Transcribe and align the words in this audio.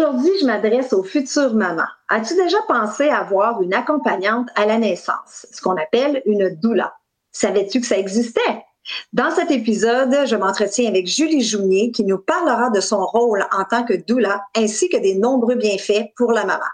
Aujourd'hui, 0.00 0.32
je 0.40 0.46
m'adresse 0.46 0.94
aux 0.94 1.02
futures 1.02 1.52
mamans. 1.52 1.82
As-tu 2.08 2.34
déjà 2.34 2.56
pensé 2.66 3.10
avoir 3.10 3.60
une 3.60 3.74
accompagnante 3.74 4.48
à 4.56 4.64
la 4.64 4.78
naissance, 4.78 5.46
ce 5.52 5.60
qu'on 5.60 5.76
appelle 5.76 6.22
une 6.24 6.48
doula? 6.62 6.94
Savais-tu 7.32 7.82
que 7.82 7.86
ça 7.86 7.98
existait? 7.98 8.64
Dans 9.12 9.30
cet 9.30 9.50
épisode, 9.50 10.16
je 10.24 10.36
m'entretiens 10.36 10.88
avec 10.88 11.06
Julie 11.06 11.42
Jounier 11.42 11.90
qui 11.90 12.04
nous 12.04 12.16
parlera 12.16 12.70
de 12.70 12.80
son 12.80 13.04
rôle 13.04 13.44
en 13.52 13.64
tant 13.64 13.84
que 13.84 13.92
doula 13.92 14.40
ainsi 14.56 14.88
que 14.88 14.96
des 14.96 15.16
nombreux 15.16 15.56
bienfaits 15.56 16.14
pour 16.16 16.32
la 16.32 16.46
maman. 16.46 16.64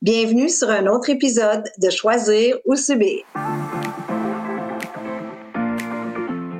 Bienvenue 0.00 0.48
sur 0.48 0.70
un 0.70 0.86
autre 0.86 1.10
épisode 1.10 1.64
de 1.82 1.90
Choisir 1.90 2.58
ou 2.64 2.76
Subir. 2.76 3.24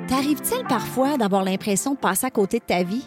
T'arrive-t-il 0.09 0.67
parfois 0.67 1.17
d'avoir 1.17 1.45
l'impression 1.45 1.93
de 1.93 1.99
passer 1.99 2.27
à 2.27 2.31
côté 2.31 2.59
de 2.59 2.65
ta 2.65 2.83
vie? 2.83 3.07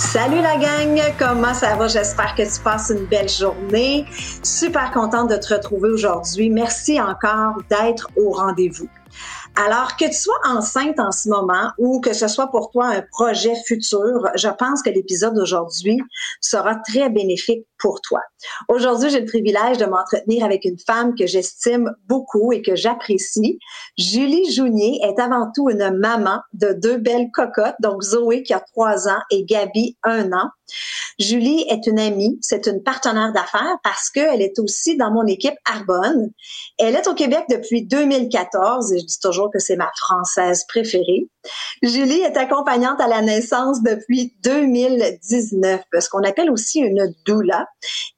Salut 0.00 0.40
la 0.40 0.56
gang, 0.56 0.98
comment 1.18 1.52
ça 1.52 1.76
va? 1.76 1.86
J'espère 1.86 2.34
que 2.34 2.42
tu 2.42 2.60
passes 2.62 2.90
une 2.90 3.04
belle 3.04 3.28
journée. 3.28 4.06
Super 4.42 4.90
contente 4.92 5.30
de 5.30 5.36
te 5.36 5.54
retrouver 5.54 5.90
aujourd'hui. 5.90 6.48
Merci 6.48 6.98
encore 7.00 7.56
d'être 7.68 8.08
au 8.16 8.32
rendez-vous. 8.32 8.88
Alors, 9.56 9.96
que 9.96 10.06
tu 10.06 10.14
sois 10.14 10.40
enceinte 10.46 10.98
en 10.98 11.12
ce 11.12 11.28
moment 11.28 11.70
ou 11.78 12.00
que 12.00 12.14
ce 12.14 12.28
soit 12.28 12.50
pour 12.50 12.70
toi 12.70 12.86
un 12.86 13.02
projet 13.12 13.54
futur, 13.66 14.26
je 14.34 14.48
pense 14.48 14.82
que 14.82 14.90
l'épisode 14.90 15.34
d'aujourd'hui 15.34 16.00
sera 16.40 16.76
très 16.76 17.10
bénéfique 17.10 17.66
pour 17.80 18.00
toi. 18.00 18.20
Aujourd'hui, 18.68 19.10
j'ai 19.10 19.20
le 19.20 19.26
privilège 19.26 19.78
de 19.78 19.86
m'entretenir 19.86 20.44
avec 20.44 20.64
une 20.64 20.78
femme 20.78 21.14
que 21.14 21.26
j'estime 21.26 21.92
beaucoup 22.06 22.52
et 22.52 22.62
que 22.62 22.76
j'apprécie. 22.76 23.58
Julie 23.98 24.52
Jounier 24.52 25.00
est 25.02 25.18
avant 25.18 25.50
tout 25.54 25.70
une 25.70 25.90
maman 25.98 26.40
de 26.52 26.72
deux 26.72 26.98
belles 26.98 27.30
cocottes, 27.32 27.76
donc 27.80 28.02
Zoé 28.02 28.42
qui 28.42 28.52
a 28.52 28.60
trois 28.60 29.08
ans 29.08 29.20
et 29.30 29.44
Gabi 29.44 29.96
un 30.02 30.32
an. 30.32 30.50
Julie 31.18 31.66
est 31.68 31.86
une 31.86 31.98
amie, 31.98 32.38
c'est 32.40 32.66
une 32.66 32.82
partenaire 32.82 33.32
d'affaires 33.32 33.76
parce 33.82 34.10
qu'elle 34.10 34.40
est 34.40 34.58
aussi 34.58 34.96
dans 34.96 35.10
mon 35.10 35.26
équipe 35.26 35.54
Arbonne. 35.64 36.30
Elle 36.78 36.96
est 36.96 37.08
au 37.08 37.14
Québec 37.14 37.44
depuis 37.50 37.86
2014 37.86 38.92
et 38.92 39.00
je 39.00 39.04
dis 39.04 39.18
toujours 39.20 39.50
que 39.52 39.58
c'est 39.58 39.76
ma 39.76 39.90
française 39.96 40.64
préférée. 40.68 41.28
Julie 41.82 42.20
est 42.20 42.36
accompagnante 42.36 43.00
à 43.00 43.08
la 43.08 43.22
naissance 43.22 43.82
depuis 43.82 44.34
2019, 44.42 45.82
ce 45.98 46.08
qu'on 46.08 46.22
appelle 46.22 46.50
aussi 46.50 46.80
une 46.80 47.12
doula. 47.26 47.66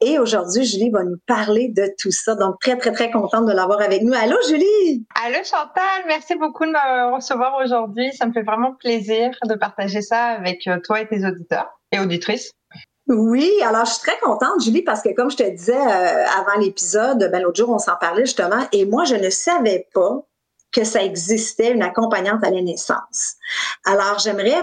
Et 0.01 0.19
aujourd'hui, 0.19 0.65
Julie 0.65 0.91
va 0.91 1.05
nous 1.05 1.19
parler 1.27 1.69
de 1.69 1.89
tout 1.99 2.11
ça. 2.11 2.35
Donc, 2.35 2.61
très, 2.61 2.77
très, 2.77 2.93
très 2.93 3.11
contente 3.11 3.47
de 3.47 3.53
l'avoir 3.53 3.81
avec 3.81 4.03
nous. 4.03 4.13
Allô, 4.15 4.37
Julie? 4.49 5.07
Allô, 5.25 5.39
Chantal. 5.45 6.05
Merci 6.07 6.35
beaucoup 6.37 6.65
de 6.65 6.71
me 6.71 7.15
recevoir 7.15 7.61
aujourd'hui. 7.65 8.13
Ça 8.15 8.27
me 8.27 8.33
fait 8.33 8.43
vraiment 8.43 8.75
plaisir 8.75 9.31
de 9.45 9.55
partager 9.55 10.03
ça 10.03 10.25
avec 10.27 10.67
euh, 10.67 10.79
toi 10.83 11.01
et 11.01 11.07
tes 11.07 11.25
auditeurs 11.25 11.69
et 11.93 12.01
auditrices. 12.01 12.53
Oui, 13.09 13.51
alors 13.65 13.85
je 13.85 13.93
suis 13.93 14.03
très 14.03 14.19
contente, 14.21 14.63
Julie, 14.63 14.83
parce 14.83 15.03
que 15.03 15.13
comme 15.15 15.31
je 15.31 15.37
te 15.37 15.51
disais 15.51 15.77
euh, 15.77 16.25
avant 16.39 16.59
l'épisode, 16.61 17.29
ben, 17.33 17.43
l'autre 17.43 17.59
jour, 17.59 17.71
on 17.71 17.79
s'en 17.79 17.97
parlait 17.97 18.25
justement, 18.25 18.65
et 18.71 18.85
moi, 18.85 19.05
je 19.05 19.17
ne 19.17 19.29
savais 19.29 19.89
pas 19.93 20.25
que 20.73 20.85
ça 20.85 21.03
existait 21.03 21.73
une 21.73 21.83
accompagnante 21.83 22.43
à 22.45 22.51
la 22.51 22.63
naissance. 22.63 23.35
Alors, 23.85 24.19
j'aimerais 24.19 24.63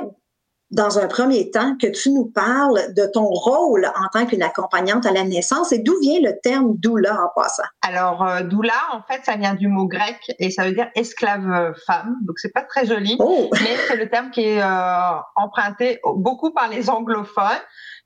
dans 0.72 1.00
un 1.00 1.07
premier 1.07 1.50
temps, 1.50 1.75
que 1.81 1.88
tu 1.88 2.12
nous 2.12 2.25
parles 2.25 2.94
de 2.96 3.06
ton 3.12 3.25
rôle 3.25 3.85
en 3.85 4.07
tant 4.13 4.25
qu'une 4.25 4.44
accompagnante 4.44 5.06
à 5.06 5.12
la 5.12 5.24
naissance 5.24 5.72
et 5.72 5.80
d'où 5.80 6.00
vient 6.00 6.19
le 6.22 6.40
terme 6.41 6.75
doula 6.78 7.13
en 7.24 7.30
passant? 7.35 7.63
Alors, 7.81 8.24
euh, 8.24 8.41
doula, 8.41 8.74
en 8.94 9.02
fait, 9.02 9.22
ça 9.25 9.35
vient 9.35 9.56
du 9.56 9.68
mot 9.68 9.88
grec 9.88 10.19
et 10.38 10.52
ça 10.52 10.66
veut 10.66 10.74
dire 10.74 10.90
esclave 10.96 11.50
euh, 11.50 11.74
femme. 11.88 12.18
Donc, 12.22 12.38
c'est 12.38 12.53
pas 12.53 12.62
très 12.62 12.85
joli, 12.85 13.16
oh. 13.19 13.50
mais 13.53 13.75
c'est 13.88 13.96
le 13.96 14.09
terme 14.09 14.29
qui 14.29 14.41
est 14.41 14.62
euh, 14.62 15.19
emprunté 15.35 16.00
beaucoup 16.16 16.52
par 16.52 16.69
les 16.69 16.90
anglophones. 16.90 17.44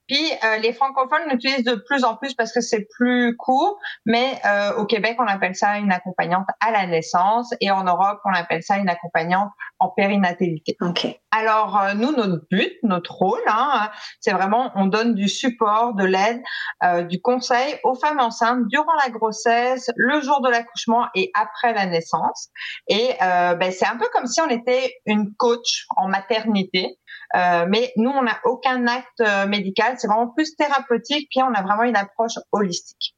Puis 0.07 0.31
euh, 0.43 0.57
les 0.57 0.73
francophones 0.73 1.29
l'utilisent 1.29 1.63
de 1.63 1.75
plus 1.75 2.03
en 2.03 2.15
plus 2.15 2.33
parce 2.33 2.51
que 2.51 2.61
c'est 2.61 2.87
plus 2.97 3.35
court, 3.37 3.77
mais 4.05 4.39
euh, 4.45 4.75
au 4.75 4.85
Québec, 4.85 5.15
on 5.19 5.27
appelle 5.27 5.55
ça 5.55 5.77
une 5.77 5.91
accompagnante 5.91 6.47
à 6.59 6.71
la 6.71 6.85
naissance 6.85 7.53
et 7.61 7.71
en 7.71 7.83
Europe, 7.83 8.19
on 8.25 8.33
appelle 8.33 8.63
ça 8.63 8.77
une 8.77 8.89
accompagnante 8.89 9.49
en 9.79 9.89
périnatalité. 9.89 10.77
Okay. 10.81 11.19
Alors 11.31 11.79
euh, 11.81 11.93
nous, 11.93 12.11
notre 12.11 12.45
but, 12.51 12.73
notre 12.83 13.11
rôle, 13.13 13.41
hein, 13.47 13.89
c'est 14.19 14.31
vraiment 14.31 14.71
on 14.75 14.85
donne 14.85 15.15
du 15.15 15.27
support, 15.27 15.93
de 15.95 16.05
l'aide, 16.05 16.41
euh, 16.83 17.03
du 17.03 17.21
conseil 17.21 17.75
aux 17.83 17.95
femmes 17.95 18.19
enceintes 18.19 18.67
durant 18.67 18.93
la 19.03 19.09
grossesse, 19.09 19.89
le 19.95 20.21
jour 20.21 20.41
de 20.41 20.49
l'accouchement 20.49 21.07
et 21.15 21.31
après 21.33 21.73
la 21.73 21.85
naissance. 21.85 22.49
Et 22.87 23.11
euh, 23.21 23.55
ben, 23.55 23.71
c'est 23.71 23.85
un 23.85 23.97
peu 23.97 24.07
comme 24.13 24.27
si 24.27 24.41
on 24.41 24.49
était 24.49 24.93
une 25.05 25.33
coach 25.35 25.85
en 25.97 26.07
maternité. 26.07 26.97
Euh, 27.35 27.65
mais 27.67 27.91
nous, 27.95 28.11
on 28.11 28.23
n'a 28.23 28.39
aucun 28.45 28.85
acte 28.87 29.21
euh, 29.21 29.47
médical, 29.47 29.95
c'est 29.97 30.07
vraiment 30.07 30.27
plus 30.27 30.55
thérapeutique, 30.55 31.27
puis 31.31 31.41
on 31.41 31.53
a 31.53 31.61
vraiment 31.63 31.83
une 31.83 31.95
approche 31.95 32.33
holistique. 32.51 33.15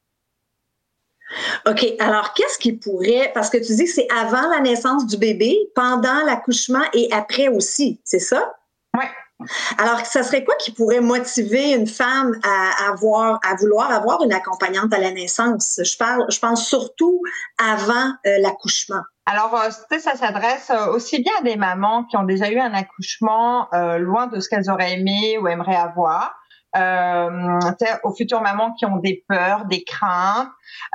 OK. 1.65 1.85
Alors, 1.99 2.33
qu'est-ce 2.33 2.57
qui 2.57 2.73
pourrait, 2.73 3.31
parce 3.33 3.49
que 3.49 3.57
tu 3.57 3.75
dis 3.75 3.85
que 3.85 3.91
c'est 3.91 4.07
avant 4.11 4.47
la 4.49 4.59
naissance 4.59 5.05
du 5.07 5.17
bébé, 5.17 5.57
pendant 5.75 6.23
l'accouchement 6.25 6.83
et 6.93 7.09
après 7.11 7.47
aussi, 7.47 7.99
c'est 8.03 8.19
ça? 8.19 8.55
Oui. 8.93 9.05
Alors, 9.77 10.05
ça 10.05 10.23
serait 10.23 10.45
quoi 10.45 10.55
qui 10.55 10.71
pourrait 10.71 11.01
motiver 11.01 11.73
une 11.73 11.87
femme 11.87 12.39
à 12.43 12.89
avoir, 12.89 13.39
à 13.43 13.55
vouloir 13.55 13.91
avoir 13.91 14.23
une 14.23 14.31
accompagnante 14.31 14.93
à 14.93 14.99
la 14.99 15.11
naissance? 15.11 15.79
Je 15.83 15.97
parle, 15.97 16.25
je 16.29 16.39
pense 16.39 16.67
surtout 16.67 17.21
avant 17.57 18.13
euh, 18.25 18.37
l'accouchement. 18.39 19.01
Alors, 19.27 19.55
euh, 19.55 19.69
ça 19.99 20.15
s'adresse 20.15 20.69
euh, 20.69 20.93
aussi 20.93 21.21
bien 21.21 21.33
à 21.39 21.41
des 21.41 21.55
mamans 21.55 22.03
qui 22.05 22.15
ont 22.15 22.23
déjà 22.23 22.51
eu 22.51 22.59
un 22.59 22.73
accouchement 22.73 23.67
euh, 23.73 23.97
loin 23.97 24.27
de 24.27 24.39
ce 24.39 24.47
qu'elles 24.49 24.69
auraient 24.69 24.93
aimé 24.93 25.39
ou 25.39 25.47
aimeraient 25.47 25.75
avoir, 25.75 26.35
euh, 26.75 27.59
aux 28.03 28.13
futures 28.13 28.41
mamans 28.41 28.73
qui 28.73 28.85
ont 28.85 28.97
des 28.97 29.23
peurs, 29.27 29.65
des 29.65 29.83
craintes, 29.83 30.49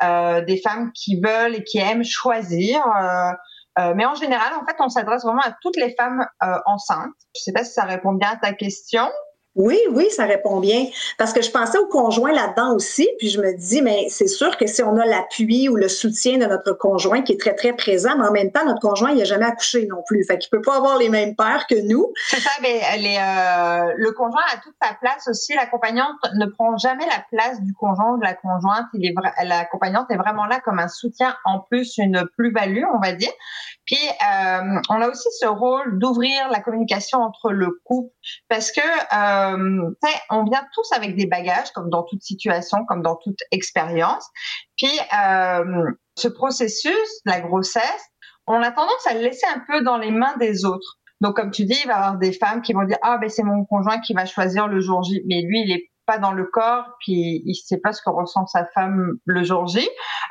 euh, 0.04 0.42
des 0.42 0.58
femmes 0.58 0.92
qui 0.92 1.20
veulent 1.20 1.56
et 1.56 1.64
qui 1.64 1.78
aiment 1.78 2.04
choisir. 2.04 2.80
Euh, 2.86 3.94
mais 3.96 4.04
en 4.04 4.14
général, 4.14 4.52
en 4.54 4.66
fait, 4.66 4.76
on 4.78 4.88
s'adresse 4.88 5.24
vraiment 5.24 5.42
à 5.42 5.52
toutes 5.62 5.76
les 5.76 5.94
femmes 5.96 6.26
enceintes. 6.66 7.14
Je 7.34 7.40
sais 7.40 7.52
pas 7.52 7.64
si 7.64 7.72
ça 7.72 7.84
répond 7.84 8.12
bien 8.12 8.30
à 8.32 8.36
ta 8.36 8.52
question. 8.52 9.08
Oui, 9.56 9.78
oui, 9.90 10.08
ça 10.10 10.26
répond 10.26 10.60
bien. 10.60 10.86
Parce 11.18 11.32
que 11.32 11.42
je 11.42 11.50
pensais 11.50 11.76
au 11.76 11.86
conjoint 11.86 12.32
là-dedans 12.32 12.74
aussi, 12.74 13.08
puis 13.18 13.28
je 13.28 13.40
me 13.40 13.56
dis, 13.56 13.82
mais 13.82 14.06
c'est 14.08 14.28
sûr 14.28 14.56
que 14.56 14.66
si 14.68 14.80
on 14.82 14.96
a 14.96 15.04
l'appui 15.04 15.68
ou 15.68 15.74
le 15.74 15.88
soutien 15.88 16.38
de 16.38 16.46
notre 16.46 16.72
conjoint 16.72 17.22
qui 17.22 17.32
est 17.32 17.40
très, 17.40 17.54
très 17.54 17.72
présent, 17.72 18.16
mais 18.16 18.28
en 18.28 18.32
même 18.32 18.52
temps, 18.52 18.64
notre 18.64 18.80
conjoint, 18.80 19.10
il 19.10 19.18
n'a 19.18 19.24
jamais 19.24 19.46
accouché 19.46 19.86
non 19.86 20.02
plus. 20.06 20.24
Fait 20.24 20.38
qu'il 20.38 20.50
peut 20.50 20.62
pas 20.62 20.76
avoir 20.76 20.98
les 20.98 21.08
mêmes 21.08 21.34
peurs 21.34 21.66
que 21.66 21.74
nous. 21.74 22.12
C'est 22.28 22.40
ça, 22.40 22.50
mais 22.62 22.80
euh, 22.80 23.92
le 23.96 24.12
conjoint 24.12 24.42
a 24.54 24.58
toute 24.58 24.74
sa 24.80 24.94
place 24.94 25.26
aussi. 25.28 25.54
L'accompagnante 25.54 26.16
ne 26.34 26.46
prend 26.46 26.76
jamais 26.76 27.06
la 27.06 27.24
place 27.32 27.60
du 27.60 27.74
conjoint 27.74 28.12
ou 28.14 28.18
de 28.18 28.24
la 28.24 28.34
conjointe. 28.34 28.86
L'accompagnante 29.42 30.10
est 30.10 30.16
vraiment 30.16 30.46
là 30.46 30.60
comme 30.60 30.78
un 30.78 30.88
soutien 30.88 31.34
en 31.44 31.58
plus, 31.58 31.98
une 31.98 32.24
plus-value, 32.36 32.84
on 32.94 33.00
va 33.00 33.12
dire. 33.14 33.32
Puis, 33.90 33.98
euh, 33.98 34.80
on 34.88 35.02
a 35.02 35.08
aussi 35.08 35.28
ce 35.40 35.46
rôle 35.46 35.98
d'ouvrir 35.98 36.48
la 36.48 36.60
communication 36.60 37.18
entre 37.18 37.50
le 37.50 37.80
couple 37.84 38.14
parce 38.48 38.70
que, 38.70 38.80
euh, 38.80 39.90
on 40.30 40.44
vient 40.44 40.64
tous 40.72 40.92
avec 40.94 41.16
des 41.16 41.26
bagages, 41.26 41.72
comme 41.72 41.90
dans 41.90 42.04
toute 42.04 42.22
situation, 42.22 42.84
comme 42.86 43.02
dans 43.02 43.16
toute 43.16 43.40
expérience. 43.50 44.28
Puis, 44.76 44.96
euh, 45.20 45.90
ce 46.16 46.28
processus, 46.28 47.20
la 47.24 47.40
grossesse, 47.40 48.06
on 48.46 48.62
a 48.62 48.70
tendance 48.70 49.06
à 49.08 49.14
le 49.14 49.22
laisser 49.22 49.46
un 49.52 49.60
peu 49.66 49.82
dans 49.82 49.98
les 49.98 50.12
mains 50.12 50.36
des 50.36 50.64
autres. 50.64 50.98
Donc, 51.20 51.34
comme 51.34 51.50
tu 51.50 51.64
dis, 51.64 51.76
il 51.82 51.88
va 51.88 51.94
y 51.94 51.96
avoir 51.96 52.18
des 52.18 52.32
femmes 52.32 52.62
qui 52.62 52.72
vont 52.72 52.84
dire, 52.84 52.98
ah, 53.02 53.18
ben, 53.18 53.28
c'est 53.28 53.42
mon 53.42 53.64
conjoint 53.64 53.98
qui 54.00 54.14
va 54.14 54.24
choisir 54.24 54.68
le 54.68 54.78
jour 54.80 55.02
J. 55.02 55.20
Mais 55.26 55.42
lui, 55.42 55.62
il 55.62 55.72
est 55.72 55.89
dans 56.18 56.32
le 56.32 56.44
corps, 56.44 56.84
puis 57.00 57.42
il 57.44 57.54
sait 57.54 57.78
pas 57.78 57.92
ce 57.92 58.02
que 58.02 58.10
ressent 58.10 58.46
sa 58.46 58.66
femme 58.74 59.12
le 59.24 59.44
jour 59.44 59.66
J. 59.66 59.88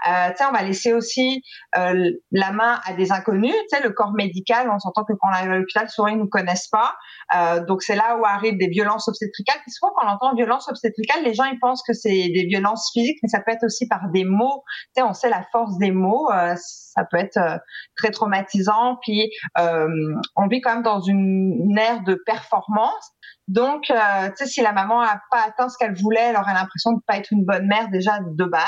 Euh, 0.07 0.29
on 0.47 0.51
va 0.51 0.63
laisser 0.63 0.93
aussi 0.93 1.43
euh, 1.77 2.11
la 2.31 2.51
main 2.51 2.79
à 2.85 2.93
des 2.93 3.11
inconnus. 3.11 3.53
Tu 3.71 3.77
sais, 3.77 3.83
le 3.83 3.91
corps 3.91 4.13
médical, 4.13 4.69
on 4.71 4.79
s'entend 4.79 5.03
que 5.03 5.13
quand 5.13 5.29
on 5.29 5.33
arrive 5.33 5.51
à 5.51 5.57
l'hôpital, 5.57 5.89
souvent 5.89 6.07
ils 6.07 6.17
nous 6.17 6.29
connaissent 6.29 6.69
pas. 6.69 6.95
Euh, 7.35 7.63
donc 7.65 7.83
c'est 7.83 7.95
là 7.95 8.17
où 8.17 8.25
arrivent 8.25 8.57
des 8.57 8.69
violences 8.69 9.07
obstétricales. 9.07 9.59
Puis 9.61 9.71
souvent 9.71 9.93
quand 9.95 10.07
on 10.07 10.09
entend 10.09 10.35
violence 10.35 10.67
obstétricale, 10.69 11.23
les 11.23 11.33
gens 11.33 11.45
ils 11.45 11.59
pensent 11.59 11.83
que 11.83 11.93
c'est 11.93 12.29
des 12.29 12.45
violences 12.45 12.89
physiques, 12.93 13.19
mais 13.21 13.29
ça 13.29 13.39
peut 13.39 13.51
être 13.51 13.63
aussi 13.63 13.87
par 13.87 14.09
des 14.13 14.23
mots. 14.23 14.63
Tu 14.95 15.01
sais, 15.01 15.03
on 15.03 15.13
sait 15.13 15.29
la 15.29 15.43
force 15.51 15.77
des 15.77 15.91
mots. 15.91 16.31
Euh, 16.31 16.55
ça 16.57 17.05
peut 17.09 17.17
être 17.17 17.37
euh, 17.37 17.57
très 17.95 18.11
traumatisant. 18.11 18.97
Puis 19.01 19.31
euh, 19.57 19.87
on 20.35 20.47
vit 20.47 20.61
quand 20.61 20.73
même 20.73 20.83
dans 20.83 21.01
une, 21.01 21.59
une 21.69 21.77
ère 21.77 22.03
de 22.03 22.15
performance. 22.25 23.11
Donc, 23.49 23.89
euh, 23.89 24.29
tu 24.29 24.35
sais, 24.35 24.45
si 24.45 24.61
la 24.61 24.71
maman 24.73 25.01
a 25.01 25.19
pas 25.31 25.41
atteint 25.47 25.69
ce 25.69 25.77
qu'elle 25.79 25.95
voulait, 25.95 26.29
elle 26.29 26.37
aurait 26.37 26.53
l'impression 26.53 26.93
de 26.93 27.01
pas 27.07 27.17
être 27.17 27.31
une 27.31 27.45
bonne 27.45 27.65
mère 27.65 27.89
déjà 27.89 28.19
de 28.21 28.45
base. 28.45 28.61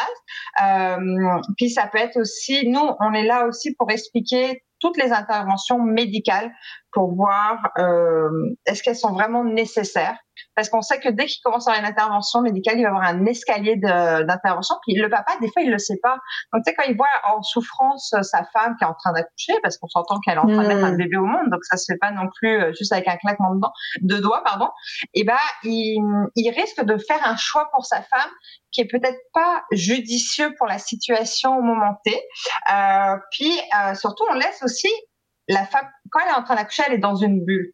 Euh, 0.64 1.40
puis 1.56 1.70
ça 1.70 1.86
peut 1.86 2.00
être 2.00 2.20
aussi, 2.20 2.68
nous, 2.68 2.90
on 3.00 3.14
est 3.14 3.26
là 3.26 3.46
aussi 3.46 3.76
pour 3.76 3.92
expliquer 3.92 4.64
toutes 4.82 4.98
les 4.98 5.12
interventions 5.12 5.80
médicales 5.82 6.52
pour 6.92 7.16
voir 7.16 7.70
euh, 7.78 8.30
est-ce 8.66 8.84
qu'elles 8.84 8.98
sont 8.98 9.14
vraiment 9.14 9.46
nécessaires? 9.46 10.18
Parce 10.56 10.70
qu'on 10.70 10.82
sait 10.82 11.00
que 11.00 11.08
dès 11.08 11.26
qu'il 11.28 11.42
commence 11.44 11.68
à 11.68 11.72
avoir 11.72 11.86
une 11.86 11.92
intervention 11.92 12.42
médicale, 12.42 12.78
il 12.78 12.84
va 12.84 12.90
y 12.90 12.92
avoir 12.92 13.04
un 13.04 13.26
escalier 13.26 13.76
d'intervention. 13.78 14.76
Puis 14.86 14.96
le 14.96 15.10
papa, 15.10 15.34
des 15.40 15.48
fois, 15.52 15.62
il 15.62 15.72
le 15.72 15.78
sait 15.78 16.00
pas. 16.02 16.18
Donc, 16.52 16.64
tu 16.66 16.72
sais, 16.72 16.76
quand 16.76 16.84
il 16.90 16.98
voit 16.98 17.08
en 17.32 17.42
souffrance 17.42 18.12
euh, 18.14 18.24
sa 18.24 18.44
femme 18.52 18.76
qui 18.78 18.84
est 18.84 18.88
en 18.88 18.94
train 18.94 19.14
d'accoucher, 19.14 19.54
parce 19.62 19.78
qu'on 19.78 19.88
s'entend 19.88 20.20
qu'elle 20.20 20.36
est 20.36 20.40
en 20.40 20.48
train 20.48 20.64
de 20.64 20.68
mettre 20.68 20.84
un 20.84 20.94
hmm. 20.94 20.98
bébé 20.98 21.18
au 21.18 21.26
monde, 21.26 21.50
donc 21.52 21.64
ça 21.64 21.78
se 21.78 21.86
fait 21.92 21.98
pas 21.98 22.12
non 22.12 22.28
plus 22.36 22.62
euh, 22.62 22.74
juste 22.74 22.92
avec 22.92 23.08
un 23.08 23.18
claquement 23.18 23.56
de 24.02 24.18
doigts, 24.18 24.44
pardon. 24.44 24.70
Et 25.14 25.22
eh 25.22 25.24
ben, 25.24 25.38
il, 25.64 26.02
il 26.36 26.50
risque 26.52 26.84
de 26.84 26.98
faire 26.98 27.20
un 27.24 27.38
choix 27.38 27.70
pour 27.72 27.86
sa 27.86 28.02
femme 28.02 28.32
qui 28.72 28.82
est 28.82 28.88
peut-être 28.88 29.20
pas 29.34 29.64
judicieux 29.72 30.54
pour 30.58 30.68
la 30.68 30.80
situation 30.80 31.58
au 31.58 31.62
moment 31.62 31.96
T. 32.04 32.14
Euh, 32.74 33.18
puis 33.32 33.52
euh, 33.78 33.96
surtout, 33.96 34.24
on 34.30 34.36
laisse 34.36 34.62
aussi 34.64 34.92
la 35.48 35.66
femme, 35.66 35.88
quand 36.12 36.20
elle 36.24 36.30
est 36.30 36.38
en 36.38 36.44
train 36.44 36.56
d'accoucher, 36.56 36.84
elle 36.88 36.94
est 36.94 37.00
dans 37.00 37.16
une 37.16 37.44
bulle. 37.44 37.74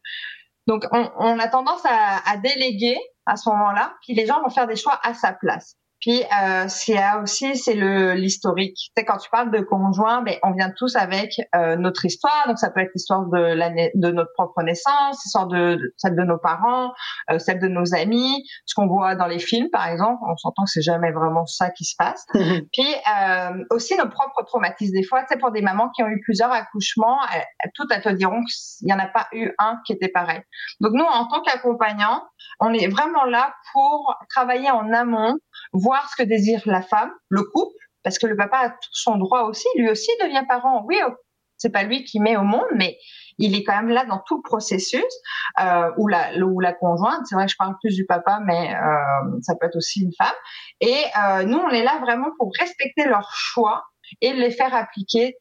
Donc, 0.66 0.84
on, 0.92 1.10
on 1.18 1.38
a 1.38 1.48
tendance 1.48 1.84
à, 1.84 2.28
à 2.28 2.36
déléguer 2.36 2.98
à 3.26 3.36
ce 3.36 3.48
moment-là, 3.50 3.94
puis 4.02 4.14
les 4.14 4.26
gens 4.26 4.42
vont 4.42 4.50
faire 4.50 4.66
des 4.66 4.76
choix 4.76 4.98
à 5.02 5.14
sa 5.14 5.32
place. 5.32 5.76
Puis 6.00 6.22
euh, 6.22 6.64
c'est 6.68 6.98
aussi 7.22 7.56
c'est 7.56 7.74
le 7.74 8.14
l'historique. 8.14 8.76
Tu 8.76 8.92
sais, 8.96 9.04
quand 9.04 9.16
tu 9.18 9.28
parles 9.30 9.50
de 9.50 9.60
conjoint, 9.60 10.22
ben 10.22 10.36
on 10.42 10.52
vient 10.52 10.70
tous 10.76 10.96
avec 10.96 11.34
euh, 11.54 11.76
notre 11.76 12.04
histoire. 12.04 12.44
Donc 12.46 12.58
ça 12.58 12.70
peut 12.70 12.80
être 12.80 12.90
l'histoire 12.94 13.26
de 13.26 13.38
la 13.38 13.70
de 13.70 14.10
notre 14.10 14.32
propre 14.34 14.62
naissance, 14.62 15.18
l'histoire 15.24 15.46
de, 15.46 15.78
celle 15.96 16.14
de 16.16 16.22
nos 16.22 16.38
parents, 16.38 16.92
euh, 17.30 17.38
celle 17.38 17.60
de 17.60 17.68
nos 17.68 17.94
amis, 17.94 18.44
ce 18.66 18.74
qu'on 18.74 18.86
voit 18.86 19.14
dans 19.14 19.26
les 19.26 19.38
films 19.38 19.68
par 19.70 19.86
exemple. 19.88 20.20
On 20.28 20.36
s'entend 20.36 20.64
que 20.64 20.70
c'est 20.70 20.82
jamais 20.82 21.10
vraiment 21.12 21.46
ça 21.46 21.70
qui 21.70 21.84
se 21.84 21.94
passe. 21.96 22.26
Puis 22.32 22.94
euh, 23.20 23.64
aussi 23.70 23.96
nos 23.96 24.08
propres 24.08 24.44
traumatismes. 24.44 24.92
Des 24.92 25.04
fois, 25.04 25.20
tu 25.22 25.28
sais, 25.30 25.38
pour 25.38 25.52
des 25.52 25.62
mamans 25.62 25.90
qui 25.90 26.02
ont 26.02 26.08
eu 26.08 26.20
plusieurs 26.22 26.52
accouchements, 26.52 27.18
elles, 27.34 27.70
toutes 27.74 27.90
elles 27.92 28.02
te 28.02 28.08
diront 28.08 28.42
qu'il 28.44 28.88
y 28.88 28.92
en 28.92 28.98
a 28.98 29.06
pas 29.06 29.26
eu 29.32 29.52
un 29.58 29.78
qui 29.84 29.92
était 29.92 30.08
pareil. 30.08 30.40
Donc 30.80 30.92
nous, 30.94 31.04
en 31.04 31.26
tant 31.26 31.42
qu'accompagnants, 31.42 32.22
on 32.60 32.72
est 32.72 32.88
vraiment 32.88 33.24
là 33.24 33.54
pour 33.72 34.14
travailler 34.28 34.70
en 34.70 34.92
amont 34.92 35.36
voir 35.72 36.08
ce 36.10 36.22
que 36.22 36.28
désire 36.28 36.62
la 36.66 36.82
femme, 36.82 37.10
le 37.28 37.42
couple, 37.42 37.74
parce 38.02 38.18
que 38.18 38.26
le 38.26 38.36
papa 38.36 38.58
a 38.58 38.70
tout 38.70 38.90
son 38.92 39.16
droit 39.16 39.42
aussi, 39.42 39.66
lui 39.76 39.90
aussi 39.90 40.10
devient 40.22 40.44
parent. 40.48 40.84
Oui, 40.86 40.96
oh, 41.06 41.12
c'est 41.56 41.70
pas 41.70 41.82
lui 41.82 42.04
qui 42.04 42.20
met 42.20 42.36
au 42.36 42.42
monde, 42.42 42.68
mais 42.74 42.96
il 43.38 43.54
est 43.54 43.64
quand 43.64 43.76
même 43.76 43.88
là 43.88 44.04
dans 44.04 44.20
tout 44.26 44.36
le 44.36 44.42
processus 44.42 45.02
euh, 45.60 45.90
ou 45.96 46.08
la 46.08 46.30
la 46.32 46.72
conjointe. 46.72 47.26
C'est 47.26 47.34
vrai 47.34 47.46
que 47.46 47.52
je 47.52 47.56
parle 47.56 47.74
plus 47.82 47.94
du 47.94 48.06
papa, 48.06 48.40
mais 48.44 48.74
euh, 48.74 49.38
ça 49.42 49.54
peut 49.56 49.66
être 49.66 49.76
aussi 49.76 50.02
une 50.02 50.12
femme. 50.16 50.34
Et 50.80 51.02
euh, 51.20 51.42
nous, 51.44 51.58
on 51.58 51.70
est 51.70 51.82
là 51.82 51.98
vraiment 52.00 52.28
pour 52.38 52.52
respecter 52.58 53.04
leurs 53.06 53.32
choix 53.34 53.84
et 54.20 54.32
les 54.32 54.50
faire 54.50 54.74
appliquer 54.74 55.36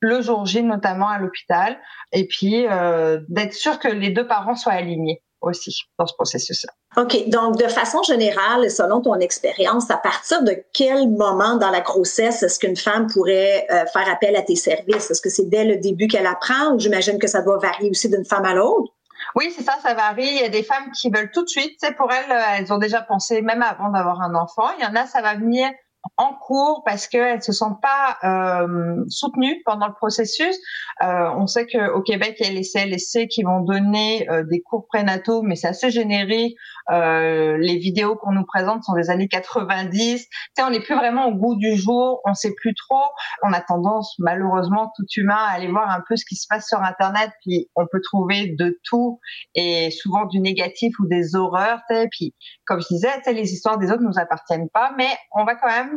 le 0.00 0.20
jour 0.20 0.44
J, 0.44 0.62
notamment 0.62 1.08
à 1.08 1.18
l'hôpital, 1.18 1.80
et 2.12 2.28
puis 2.28 2.66
euh, 2.66 3.20
d'être 3.28 3.54
sûr 3.54 3.78
que 3.78 3.88
les 3.88 4.10
deux 4.10 4.26
parents 4.26 4.54
soient 4.54 4.74
alignés 4.74 5.22
aussi 5.40 5.82
dans 5.98 6.06
ce 6.06 6.14
processus-là. 6.14 6.72
OK. 7.02 7.28
Donc, 7.28 7.56
de 7.58 7.68
façon 7.68 8.02
générale, 8.02 8.70
selon 8.70 9.00
ton 9.00 9.14
expérience, 9.16 9.90
à 9.90 9.96
partir 9.96 10.42
de 10.42 10.56
quel 10.72 11.08
moment 11.10 11.56
dans 11.56 11.70
la 11.70 11.80
grossesse 11.80 12.42
est-ce 12.42 12.58
qu'une 12.58 12.76
femme 12.76 13.06
pourrait 13.06 13.66
euh, 13.70 13.84
faire 13.92 14.08
appel 14.08 14.36
à 14.36 14.42
tes 14.42 14.56
services? 14.56 15.10
Est-ce 15.10 15.20
que 15.20 15.30
c'est 15.30 15.48
dès 15.48 15.64
le 15.64 15.76
début 15.76 16.08
qu'elle 16.08 16.26
apprend 16.26 16.72
ou 16.72 16.78
j'imagine 16.78 17.18
que 17.18 17.26
ça 17.26 17.42
doit 17.42 17.58
varier 17.58 17.90
aussi 17.90 18.08
d'une 18.08 18.24
femme 18.24 18.44
à 18.44 18.54
l'autre? 18.54 18.92
Oui, 19.34 19.52
c'est 19.56 19.62
ça, 19.62 19.76
ça 19.82 19.94
varie. 19.94 20.26
Il 20.26 20.40
y 20.40 20.44
a 20.44 20.48
des 20.48 20.62
femmes 20.62 20.90
qui 20.98 21.10
veulent 21.10 21.30
tout 21.30 21.42
de 21.42 21.48
suite. 21.48 21.72
Tu 21.80 21.86
sais, 21.86 21.92
pour 21.92 22.10
elles, 22.10 22.34
elles 22.58 22.72
ont 22.72 22.78
déjà 22.78 23.02
pensé 23.02 23.42
même 23.42 23.62
avant 23.62 23.90
d'avoir 23.90 24.22
un 24.22 24.34
enfant. 24.34 24.70
Il 24.78 24.84
y 24.84 24.86
en 24.86 24.94
a, 24.94 25.06
ça 25.06 25.20
va 25.20 25.34
venir 25.34 25.68
en 26.16 26.34
cours 26.34 26.82
parce 26.84 27.06
qu'elles 27.06 27.42
se 27.42 27.52
sentent 27.52 27.80
pas 27.80 28.18
euh, 28.24 29.04
soutenues 29.08 29.62
pendant 29.64 29.86
le 29.86 29.94
processus. 29.94 30.56
Euh, 31.02 31.30
on 31.36 31.46
sait 31.46 31.66
qu'au 31.66 32.02
Québec, 32.02 32.36
il 32.40 32.46
y 32.46 32.50
a 32.50 32.52
les 32.52 32.62
CLSC 32.62 33.28
qui 33.28 33.42
vont 33.42 33.60
donner 33.60 34.28
euh, 34.30 34.44
des 34.44 34.60
cours 34.60 34.86
prénataux, 34.86 35.42
mais 35.42 35.56
c'est 35.56 35.68
assez 35.68 35.90
générique. 35.90 36.56
Euh, 36.90 37.56
les 37.58 37.76
vidéos 37.78 38.16
qu'on 38.16 38.32
nous 38.32 38.44
présente 38.44 38.84
sont 38.84 38.94
des 38.94 39.10
années 39.10 39.28
90. 39.28 40.22
Tu 40.22 40.28
sais, 40.56 40.62
on 40.62 40.70
n'est 40.70 40.80
plus 40.80 40.94
vraiment 40.94 41.26
au 41.26 41.34
goût 41.34 41.56
du 41.56 41.76
jour, 41.76 42.20
on 42.24 42.34
sait 42.34 42.54
plus 42.56 42.74
trop. 42.74 43.02
On 43.42 43.52
a 43.52 43.60
tendance, 43.60 44.14
malheureusement, 44.18 44.92
tout 44.96 45.06
humain, 45.16 45.36
à 45.36 45.54
aller 45.54 45.68
voir 45.68 45.90
un 45.90 46.02
peu 46.08 46.16
ce 46.16 46.24
qui 46.24 46.36
se 46.36 46.46
passe 46.48 46.68
sur 46.68 46.82
Internet, 46.82 47.30
puis 47.42 47.68
on 47.74 47.86
peut 47.90 48.00
trouver 48.02 48.54
de 48.58 48.78
tout 48.84 49.20
et 49.54 49.90
souvent 49.90 50.26
du 50.26 50.40
négatif 50.40 50.94
ou 51.00 51.06
des 51.06 51.34
horreurs. 51.34 51.80
Puis 52.10 52.34
comme 52.64 52.80
je 52.80 52.86
disais, 52.88 53.10
les 53.32 53.52
histoires 53.52 53.78
des 53.78 53.90
autres 53.90 54.02
nous 54.02 54.18
appartiennent 54.18 54.68
pas, 54.70 54.92
mais 54.96 55.08
on 55.32 55.44
va 55.44 55.54
quand 55.56 55.68
même 55.68 55.95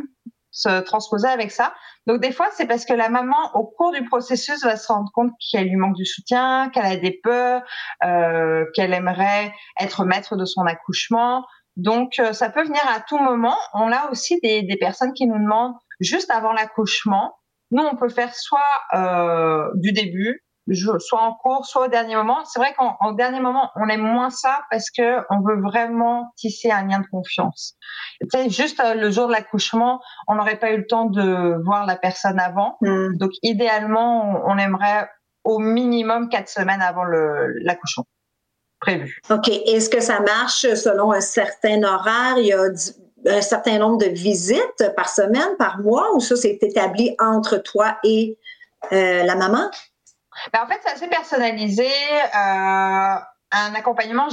se 0.50 0.80
transposer 0.80 1.28
avec 1.28 1.50
ça. 1.50 1.74
Donc 2.06 2.20
des 2.20 2.32
fois, 2.32 2.48
c'est 2.52 2.66
parce 2.66 2.84
que 2.84 2.92
la 2.92 3.08
maman, 3.08 3.36
au 3.54 3.66
cours 3.66 3.92
du 3.92 4.04
processus, 4.04 4.64
va 4.64 4.76
se 4.76 4.92
rendre 4.92 5.10
compte 5.12 5.32
qu'elle 5.50 5.68
lui 5.68 5.76
manque 5.76 5.96
du 5.96 6.06
soutien, 6.06 6.70
qu'elle 6.70 6.86
a 6.86 6.96
des 6.96 7.20
peurs, 7.22 7.62
euh, 8.04 8.64
qu'elle 8.74 8.92
aimerait 8.92 9.52
être 9.80 10.04
maître 10.04 10.36
de 10.36 10.44
son 10.44 10.62
accouchement. 10.62 11.44
Donc 11.76 12.18
euh, 12.18 12.32
ça 12.32 12.50
peut 12.50 12.64
venir 12.64 12.82
à 12.88 13.00
tout 13.00 13.18
moment. 13.18 13.56
On 13.74 13.92
a 13.92 14.10
aussi 14.10 14.38
des, 14.42 14.62
des 14.62 14.76
personnes 14.76 15.12
qui 15.12 15.26
nous 15.26 15.38
demandent 15.38 15.74
juste 16.00 16.30
avant 16.30 16.52
l'accouchement. 16.52 17.34
Nous, 17.70 17.82
on 17.82 17.96
peut 17.96 18.08
faire 18.08 18.34
soit 18.34 18.60
euh, 18.94 19.68
du 19.76 19.92
début, 19.92 20.44
soit 20.98 21.22
en 21.22 21.34
cours, 21.34 21.66
soit 21.66 21.86
au 21.86 21.88
dernier 21.88 22.16
moment. 22.16 22.44
C'est 22.44 22.60
vrai 22.60 22.74
qu'en 22.74 23.12
dernier 23.12 23.40
moment, 23.40 23.70
on 23.76 23.88
aime 23.88 24.02
moins 24.02 24.30
ça 24.30 24.60
parce 24.70 24.90
que 24.90 25.18
on 25.30 25.40
veut 25.40 25.60
vraiment 25.60 26.32
tisser 26.36 26.70
un 26.70 26.86
lien 26.86 27.00
de 27.00 27.06
confiance. 27.06 27.76
Tu 28.20 28.28
sais, 28.32 28.50
juste 28.50 28.80
euh, 28.80 28.94
le 28.94 29.10
jour 29.10 29.26
de 29.26 29.32
l'accouchement, 29.32 30.00
on 30.28 30.34
n'aurait 30.34 30.58
pas 30.58 30.72
eu 30.72 30.78
le 30.78 30.86
temps 30.86 31.06
de 31.06 31.62
voir 31.64 31.86
la 31.86 31.96
personne 31.96 32.38
avant. 32.38 32.76
Mm. 32.80 33.16
Donc, 33.16 33.30
idéalement, 33.42 34.42
on, 34.46 34.58
aimerait 34.58 35.08
au 35.44 35.58
minimum 35.58 36.28
quatre 36.28 36.48
semaines 36.48 36.82
avant 36.82 37.04
l'accouchement 37.04 38.06
prévu. 38.80 39.20
OK. 39.30 39.48
Est-ce 39.48 39.90
que 39.90 40.00
ça 40.00 40.20
marche 40.20 40.66
selon 40.74 41.12
un 41.12 41.20
certain 41.20 41.82
horaire? 41.82 42.38
Il 42.38 42.46
y 42.46 42.52
a 42.52 42.62
un 43.26 43.42
certain 43.42 43.78
nombre 43.78 43.98
de 43.98 44.06
visites 44.06 44.92
par 44.96 45.08
semaine, 45.08 45.56
par 45.58 45.80
mois, 45.80 46.14
ou 46.14 46.20
ça, 46.20 46.36
c'est 46.36 46.58
établi 46.62 47.14
entre 47.18 47.58
toi 47.58 47.98
et 48.04 48.38
euh, 48.92 49.22
la 49.24 49.34
maman? 49.34 49.70
Ben, 50.52 50.62
en 50.62 50.66
fait, 50.66 50.80
c'est 50.84 50.92
assez 50.92 51.08
personnalisé. 51.08 51.88
Euh, 52.34 53.16
un 53.52 53.74
accompagnement 53.74 54.28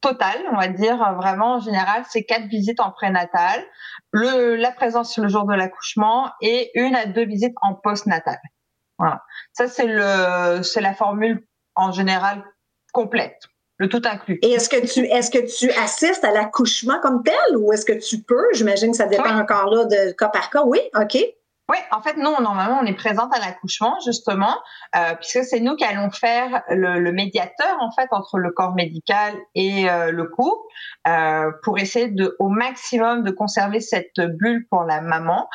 total, 0.00 0.36
on 0.52 0.56
va 0.56 0.68
dire 0.68 0.96
vraiment 1.14 1.54
en 1.54 1.60
général, 1.60 2.04
c'est 2.08 2.24
quatre 2.24 2.46
visites 2.46 2.80
en 2.80 2.90
prénatal, 2.90 3.64
le, 4.12 4.56
la 4.56 4.70
présence 4.72 5.12
sur 5.12 5.22
le 5.22 5.28
jour 5.28 5.44
de 5.46 5.54
l'accouchement 5.54 6.30
et 6.40 6.70
une 6.74 6.94
à 6.94 7.06
deux 7.06 7.24
visites 7.24 7.54
en 7.62 7.74
postnatal. 7.74 8.38
Voilà. 8.98 9.22
Ça, 9.52 9.68
c'est 9.68 9.86
le, 9.86 10.62
c'est 10.62 10.80
la 10.80 10.94
formule 10.94 11.44
en 11.74 11.92
général 11.92 12.44
complète. 12.92 13.38
Le 13.76 13.88
tout 13.88 14.02
inclus. 14.04 14.40
Et 14.42 14.50
est-ce 14.52 14.68
que 14.68 14.84
tu 14.92 15.06
est-ce 15.06 15.30
que 15.30 15.38
tu 15.38 15.70
assistes 15.78 16.24
à 16.24 16.32
l'accouchement 16.32 16.98
comme 17.00 17.22
tel 17.22 17.56
ou 17.56 17.72
est-ce 17.72 17.86
que 17.86 17.92
tu 17.92 18.20
peux? 18.24 18.44
J'imagine 18.52 18.90
que 18.90 18.96
ça 18.96 19.06
dépend 19.06 19.38
encore 19.38 19.66
là 19.72 19.84
de 19.84 20.10
cas 20.12 20.28
par 20.28 20.50
cas. 20.50 20.64
Oui, 20.64 20.80
OK. 20.96 21.16
Oui, 21.70 21.76
en 21.90 22.00
fait, 22.00 22.16
nous, 22.16 22.30
normalement, 22.40 22.78
on 22.80 22.86
est 22.86 22.94
présente 22.94 23.34
à 23.34 23.40
l'accouchement, 23.40 23.98
justement, 24.04 24.56
euh, 24.96 25.14
puisque 25.16 25.44
c'est 25.44 25.60
nous 25.60 25.76
qui 25.76 25.84
allons 25.84 26.10
faire 26.10 26.62
le, 26.70 26.98
le, 26.98 27.12
médiateur, 27.12 27.76
en 27.80 27.90
fait, 27.90 28.08
entre 28.10 28.38
le 28.38 28.50
corps 28.52 28.74
médical 28.74 29.34
et 29.54 29.90
euh, 29.90 30.10
le 30.10 30.24
couple, 30.24 30.66
euh, 31.06 31.50
pour 31.62 31.78
essayer 31.78 32.08
de, 32.08 32.34
au 32.38 32.48
maximum 32.48 33.22
de 33.22 33.30
conserver 33.30 33.80
cette 33.80 34.18
bulle 34.18 34.66
pour 34.70 34.84
la 34.84 35.02
maman. 35.02 35.46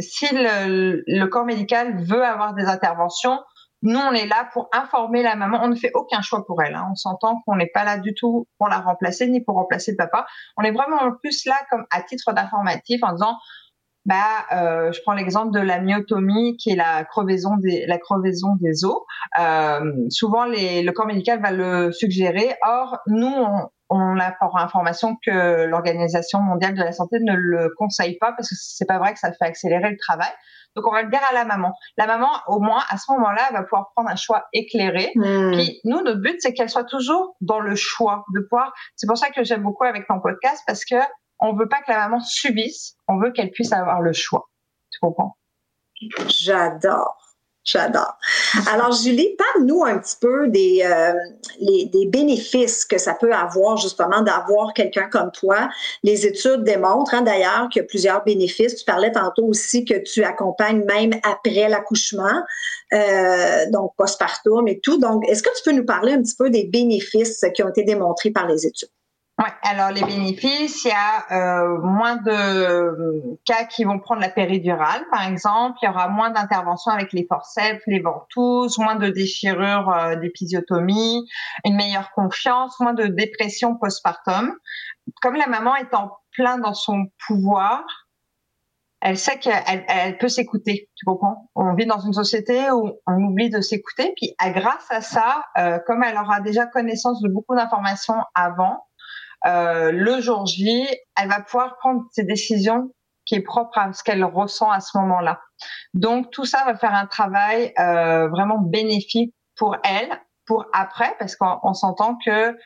Si 0.00 0.26
le, 0.32 1.04
le 1.06 1.26
corps 1.26 1.44
médical 1.44 2.02
veut 2.04 2.24
avoir 2.24 2.54
des 2.54 2.64
interventions, 2.64 3.38
nous, 3.84 4.00
on 4.00 4.12
est 4.12 4.26
là 4.26 4.48
pour 4.52 4.70
informer 4.72 5.22
la 5.22 5.36
maman. 5.36 5.60
On 5.62 5.68
ne 5.68 5.76
fait 5.76 5.92
aucun 5.94 6.22
choix 6.22 6.44
pour 6.46 6.62
elle. 6.62 6.74
Hein. 6.74 6.88
On 6.90 6.94
s'entend 6.94 7.42
qu'on 7.46 7.54
n'est 7.54 7.70
pas 7.72 7.84
là 7.84 7.98
du 7.98 8.14
tout 8.14 8.48
pour 8.58 8.68
la 8.68 8.78
remplacer 8.78 9.28
ni 9.28 9.42
pour 9.42 9.56
remplacer 9.56 9.90
le 9.90 9.98
papa. 9.98 10.26
On 10.56 10.62
est 10.62 10.72
vraiment 10.72 10.96
en 10.96 11.12
plus 11.12 11.44
là 11.44 11.54
comme 11.70 11.84
à 11.90 12.00
titre 12.00 12.32
d'informatif 12.32 13.02
en 13.02 13.12
disant 13.12 13.36
bah, 14.06 14.46
euh, 14.52 14.92
je 14.92 15.00
prends 15.02 15.14
l'exemple 15.14 15.52
de 15.52 15.60
la 15.60 15.80
myotomie, 15.80 16.56
qui 16.56 16.70
est 16.70 16.76
la 16.76 17.04
crevaison 17.04 17.56
des, 17.56 17.86
la 17.86 17.98
crevaison 17.98 18.56
des 18.60 18.84
os. 18.84 19.02
Euh, 19.38 19.92
souvent, 20.10 20.44
les, 20.44 20.82
le 20.82 20.92
corps 20.92 21.06
médical 21.06 21.40
va 21.40 21.50
le 21.50 21.90
suggérer. 21.92 22.54
Or, 22.66 22.98
nous, 23.06 23.34
on 23.90 24.18
a 24.18 24.32
pour 24.32 24.58
information 24.58 25.16
que 25.24 25.64
l'Organisation 25.64 26.40
mondiale 26.40 26.74
de 26.74 26.82
la 26.82 26.92
santé 26.92 27.18
ne 27.20 27.34
le 27.34 27.70
conseille 27.76 28.18
pas 28.18 28.32
parce 28.32 28.48
que 28.48 28.54
c'est 28.58 28.86
pas 28.86 28.98
vrai 28.98 29.12
que 29.12 29.18
ça 29.18 29.32
fait 29.32 29.44
accélérer 29.44 29.90
le 29.90 29.96
travail. 29.96 30.32
Donc 30.76 30.86
on 30.88 30.92
va 30.92 31.02
le 31.02 31.10
dire 31.10 31.20
à 31.30 31.32
la 31.32 31.44
maman. 31.44 31.72
La 31.96 32.06
maman, 32.06 32.28
au 32.48 32.60
moins 32.60 32.82
à 32.90 32.98
ce 32.98 33.12
moment-là, 33.12 33.50
va 33.52 33.62
pouvoir 33.62 33.90
prendre 33.94 34.10
un 34.10 34.16
choix 34.16 34.44
éclairé. 34.52 35.12
Hmm. 35.14 35.52
Puis 35.52 35.80
nous, 35.84 36.02
notre 36.02 36.20
but, 36.20 36.36
c'est 36.40 36.52
qu'elle 36.52 36.68
soit 36.68 36.84
toujours 36.84 37.36
dans 37.40 37.60
le 37.60 37.76
choix 37.76 38.24
de 38.34 38.40
pouvoir. 38.40 38.72
C'est 38.96 39.06
pour 39.06 39.16
ça 39.16 39.30
que 39.30 39.44
j'aime 39.44 39.62
beaucoup 39.62 39.84
avec 39.84 40.06
ton 40.08 40.20
podcast 40.20 40.62
parce 40.66 40.84
que 40.84 40.96
on 41.40 41.54
veut 41.54 41.68
pas 41.68 41.80
que 41.82 41.90
la 41.90 42.08
maman 42.08 42.20
subisse, 42.20 42.96
on 43.08 43.18
veut 43.18 43.32
qu'elle 43.32 43.50
puisse 43.50 43.72
avoir 43.72 44.00
le 44.00 44.12
choix. 44.12 44.48
Tu 44.90 44.98
comprends? 45.00 45.36
J'adore. 46.28 47.24
J'adore. 47.64 48.18
Alors, 48.70 48.92
Julie, 48.92 49.36
parle-nous 49.38 49.84
un 49.84 49.98
petit 49.98 50.16
peu 50.20 50.48
des, 50.48 50.82
euh, 50.84 51.14
des 51.60 52.06
bénéfices 52.06 52.84
que 52.84 52.98
ça 52.98 53.14
peut 53.14 53.32
avoir, 53.32 53.78
justement, 53.78 54.20
d'avoir 54.20 54.74
quelqu'un 54.74 55.08
comme 55.08 55.30
toi. 55.30 55.70
Les 56.02 56.26
études 56.26 56.62
démontrent, 56.62 57.14
hein, 57.14 57.22
d'ailleurs, 57.22 57.70
qu'il 57.70 57.80
y 57.80 57.84
a 57.84 57.88
plusieurs 57.88 58.22
bénéfices. 58.22 58.76
Tu 58.76 58.84
parlais 58.84 59.12
tantôt 59.12 59.46
aussi 59.46 59.86
que 59.86 59.94
tu 59.94 60.24
accompagnes 60.24 60.84
même 60.84 61.14
après 61.22 61.70
l'accouchement, 61.70 62.42
euh, 62.92 63.64
donc 63.70 63.94
postpartum 63.96 64.68
et 64.68 64.80
tout. 64.80 64.98
Donc, 64.98 65.26
est-ce 65.26 65.42
que 65.42 65.50
tu 65.56 65.62
peux 65.64 65.72
nous 65.74 65.86
parler 65.86 66.12
un 66.12 66.20
petit 66.20 66.36
peu 66.36 66.50
des 66.50 66.64
bénéfices 66.64 67.46
qui 67.54 67.62
ont 67.62 67.70
été 67.70 67.82
démontrés 67.82 68.30
par 68.30 68.46
les 68.46 68.66
études? 68.66 68.90
Ouais, 69.36 69.50
alors 69.62 69.90
les 69.90 70.02
bénéfices, 70.04 70.84
il 70.84 70.88
y 70.88 70.92
a 70.92 71.64
euh, 71.64 71.78
moins 71.80 72.16
de 72.16 73.36
cas 73.44 73.64
qui 73.64 73.82
vont 73.82 73.98
prendre 73.98 74.20
la 74.20 74.28
péridurale, 74.28 75.04
par 75.10 75.26
exemple. 75.26 75.76
Il 75.82 75.86
y 75.86 75.88
aura 75.88 76.06
moins 76.08 76.30
d'interventions 76.30 76.92
avec 76.92 77.12
les 77.12 77.26
forceps, 77.28 77.82
les 77.88 77.98
ventouses, 77.98 78.78
moins 78.78 78.94
de 78.94 79.08
déchirures 79.08 79.90
euh, 79.90 80.14
d'épisiotomie, 80.14 81.28
une 81.64 81.74
meilleure 81.74 82.12
confiance, 82.12 82.78
moins 82.78 82.94
de 82.94 83.06
dépression 83.06 83.76
postpartum. 83.76 84.52
Comme 85.20 85.34
la 85.34 85.48
maman 85.48 85.74
est 85.74 85.92
en 85.94 86.12
plein 86.30 86.58
dans 86.58 86.74
son 86.74 87.06
pouvoir, 87.26 87.84
elle 89.00 89.18
sait 89.18 89.38
qu'elle 89.38 89.84
elle 89.88 90.16
peut 90.16 90.28
s'écouter, 90.28 90.88
tu 90.94 91.04
comprends? 91.04 91.50
On 91.56 91.74
vit 91.74 91.86
dans 91.86 92.00
une 92.00 92.14
société 92.14 92.70
où 92.70 92.92
on 93.06 93.22
oublie 93.22 93.50
de 93.50 93.60
s'écouter, 93.60 94.14
puis 94.16 94.34
grâce 94.52 94.86
à 94.90 95.00
ça, 95.00 95.44
euh, 95.58 95.78
comme 95.86 96.02
elle 96.04 96.16
aura 96.16 96.40
déjà 96.40 96.66
connaissance 96.66 97.20
de 97.20 97.28
beaucoup 97.28 97.54
d'informations 97.54 98.22
avant, 98.34 98.83
euh, 99.46 99.90
le 99.92 100.20
jour 100.20 100.46
J, 100.46 100.86
elle 101.20 101.28
va 101.28 101.40
pouvoir 101.40 101.76
prendre 101.78 102.02
ses 102.12 102.24
décisions 102.24 102.90
qui 103.24 103.36
est 103.36 103.42
propre 103.42 103.78
à 103.78 103.92
ce 103.92 104.02
qu'elle 104.02 104.24
ressent 104.24 104.70
à 104.70 104.80
ce 104.80 104.96
moment-là. 104.98 105.40
Donc 105.94 106.30
tout 106.30 106.44
ça 106.44 106.64
va 106.64 106.76
faire 106.76 106.94
un 106.94 107.06
travail 107.06 107.72
euh, 107.78 108.28
vraiment 108.28 108.58
bénéfique 108.58 109.34
pour 109.56 109.76
elle, 109.84 110.10
pour 110.46 110.66
après, 110.72 111.14
parce 111.18 111.36
qu'on 111.36 111.74
s'entend 111.74 112.18
que 112.24 112.56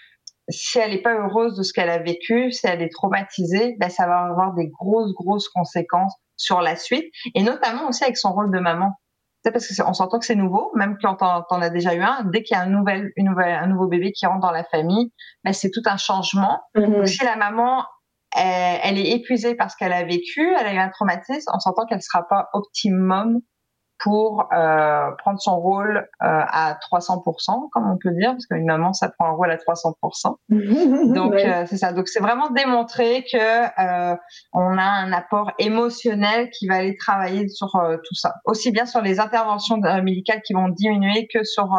si 0.48 0.78
elle 0.78 0.92
n'est 0.92 1.02
pas 1.02 1.14
heureuse 1.14 1.56
de 1.56 1.62
ce 1.62 1.72
qu'elle 1.72 1.90
a 1.90 1.98
vécu, 1.98 2.50
si 2.50 2.66
elle 2.66 2.82
est 2.82 2.92
traumatisée, 2.92 3.76
ben 3.78 3.90
ça 3.90 4.06
va 4.06 4.20
avoir 4.24 4.54
des 4.54 4.68
grosses 4.68 5.12
grosses 5.12 5.48
conséquences 5.48 6.14
sur 6.36 6.60
la 6.60 6.76
suite, 6.76 7.12
et 7.34 7.42
notamment 7.42 7.88
aussi 7.88 8.04
avec 8.04 8.16
son 8.16 8.32
rôle 8.32 8.50
de 8.52 8.60
maman 8.60 8.92
parce 9.52 9.74
qu'on 9.74 9.94
s'entend 9.94 10.18
que 10.18 10.24
c'est 10.24 10.34
nouveau, 10.34 10.70
même 10.74 10.96
quand 11.02 11.16
t'en 11.16 11.60
as 11.60 11.70
déjà 11.70 11.94
eu 11.94 12.02
un, 12.02 12.24
dès 12.24 12.42
qu'il 12.42 12.56
y 12.56 12.60
a 12.60 12.62
un, 12.62 12.66
nouvel, 12.66 13.12
une 13.16 13.28
nouvelle, 13.28 13.54
un 13.54 13.66
nouveau 13.66 13.86
bébé 13.86 14.12
qui 14.12 14.26
rentre 14.26 14.40
dans 14.40 14.52
la 14.52 14.64
famille, 14.64 15.12
ben 15.44 15.52
c'est 15.52 15.70
tout 15.70 15.82
un 15.86 15.96
changement. 15.96 16.60
Mm-hmm. 16.74 17.06
si 17.06 17.24
la 17.24 17.36
maman, 17.36 17.84
elle, 18.36 18.80
elle 18.82 18.98
est 18.98 19.10
épuisée 19.12 19.54
parce 19.54 19.74
qu'elle 19.76 19.92
a 19.92 20.04
vécu, 20.04 20.54
elle 20.58 20.66
a 20.66 20.74
eu 20.74 20.78
un 20.78 20.88
traumatisme, 20.88 21.50
on 21.54 21.58
s'entend 21.58 21.86
qu'elle 21.86 22.02
sera 22.02 22.26
pas 22.28 22.48
optimum 22.52 23.40
pour 23.98 24.48
euh, 24.52 25.10
prendre 25.18 25.40
son 25.40 25.58
rôle 25.58 25.96
euh, 25.96 26.02
à 26.20 26.78
300%, 26.92 27.68
comme 27.70 27.90
on 27.90 27.98
peut 27.98 28.12
dire, 28.12 28.32
parce 28.32 28.46
qu'une 28.46 28.66
maman, 28.66 28.92
ça 28.92 29.08
prend 29.08 29.26
un 29.26 29.32
rôle 29.32 29.50
à 29.50 29.56
300%. 29.56 30.36
Donc 31.14 31.34
euh, 31.34 31.64
c'est 31.66 31.76
ça. 31.76 31.92
Donc 31.92 32.08
c'est 32.08 32.20
vraiment 32.20 32.50
démontrer 32.50 33.24
que 33.30 33.36
euh, 34.12 34.16
on 34.52 34.78
a 34.78 34.82
un 34.82 35.12
apport 35.12 35.52
émotionnel 35.58 36.50
qui 36.50 36.68
va 36.68 36.76
aller 36.76 36.96
travailler 36.96 37.48
sur 37.48 37.74
euh, 37.76 37.96
tout 37.96 38.14
ça, 38.14 38.34
aussi 38.44 38.70
bien 38.70 38.86
sur 38.86 39.02
les 39.02 39.20
interventions 39.20 39.78
médicales 40.02 40.42
qui 40.42 40.52
vont 40.52 40.68
diminuer 40.68 41.28
que 41.32 41.44
sur 41.44 41.76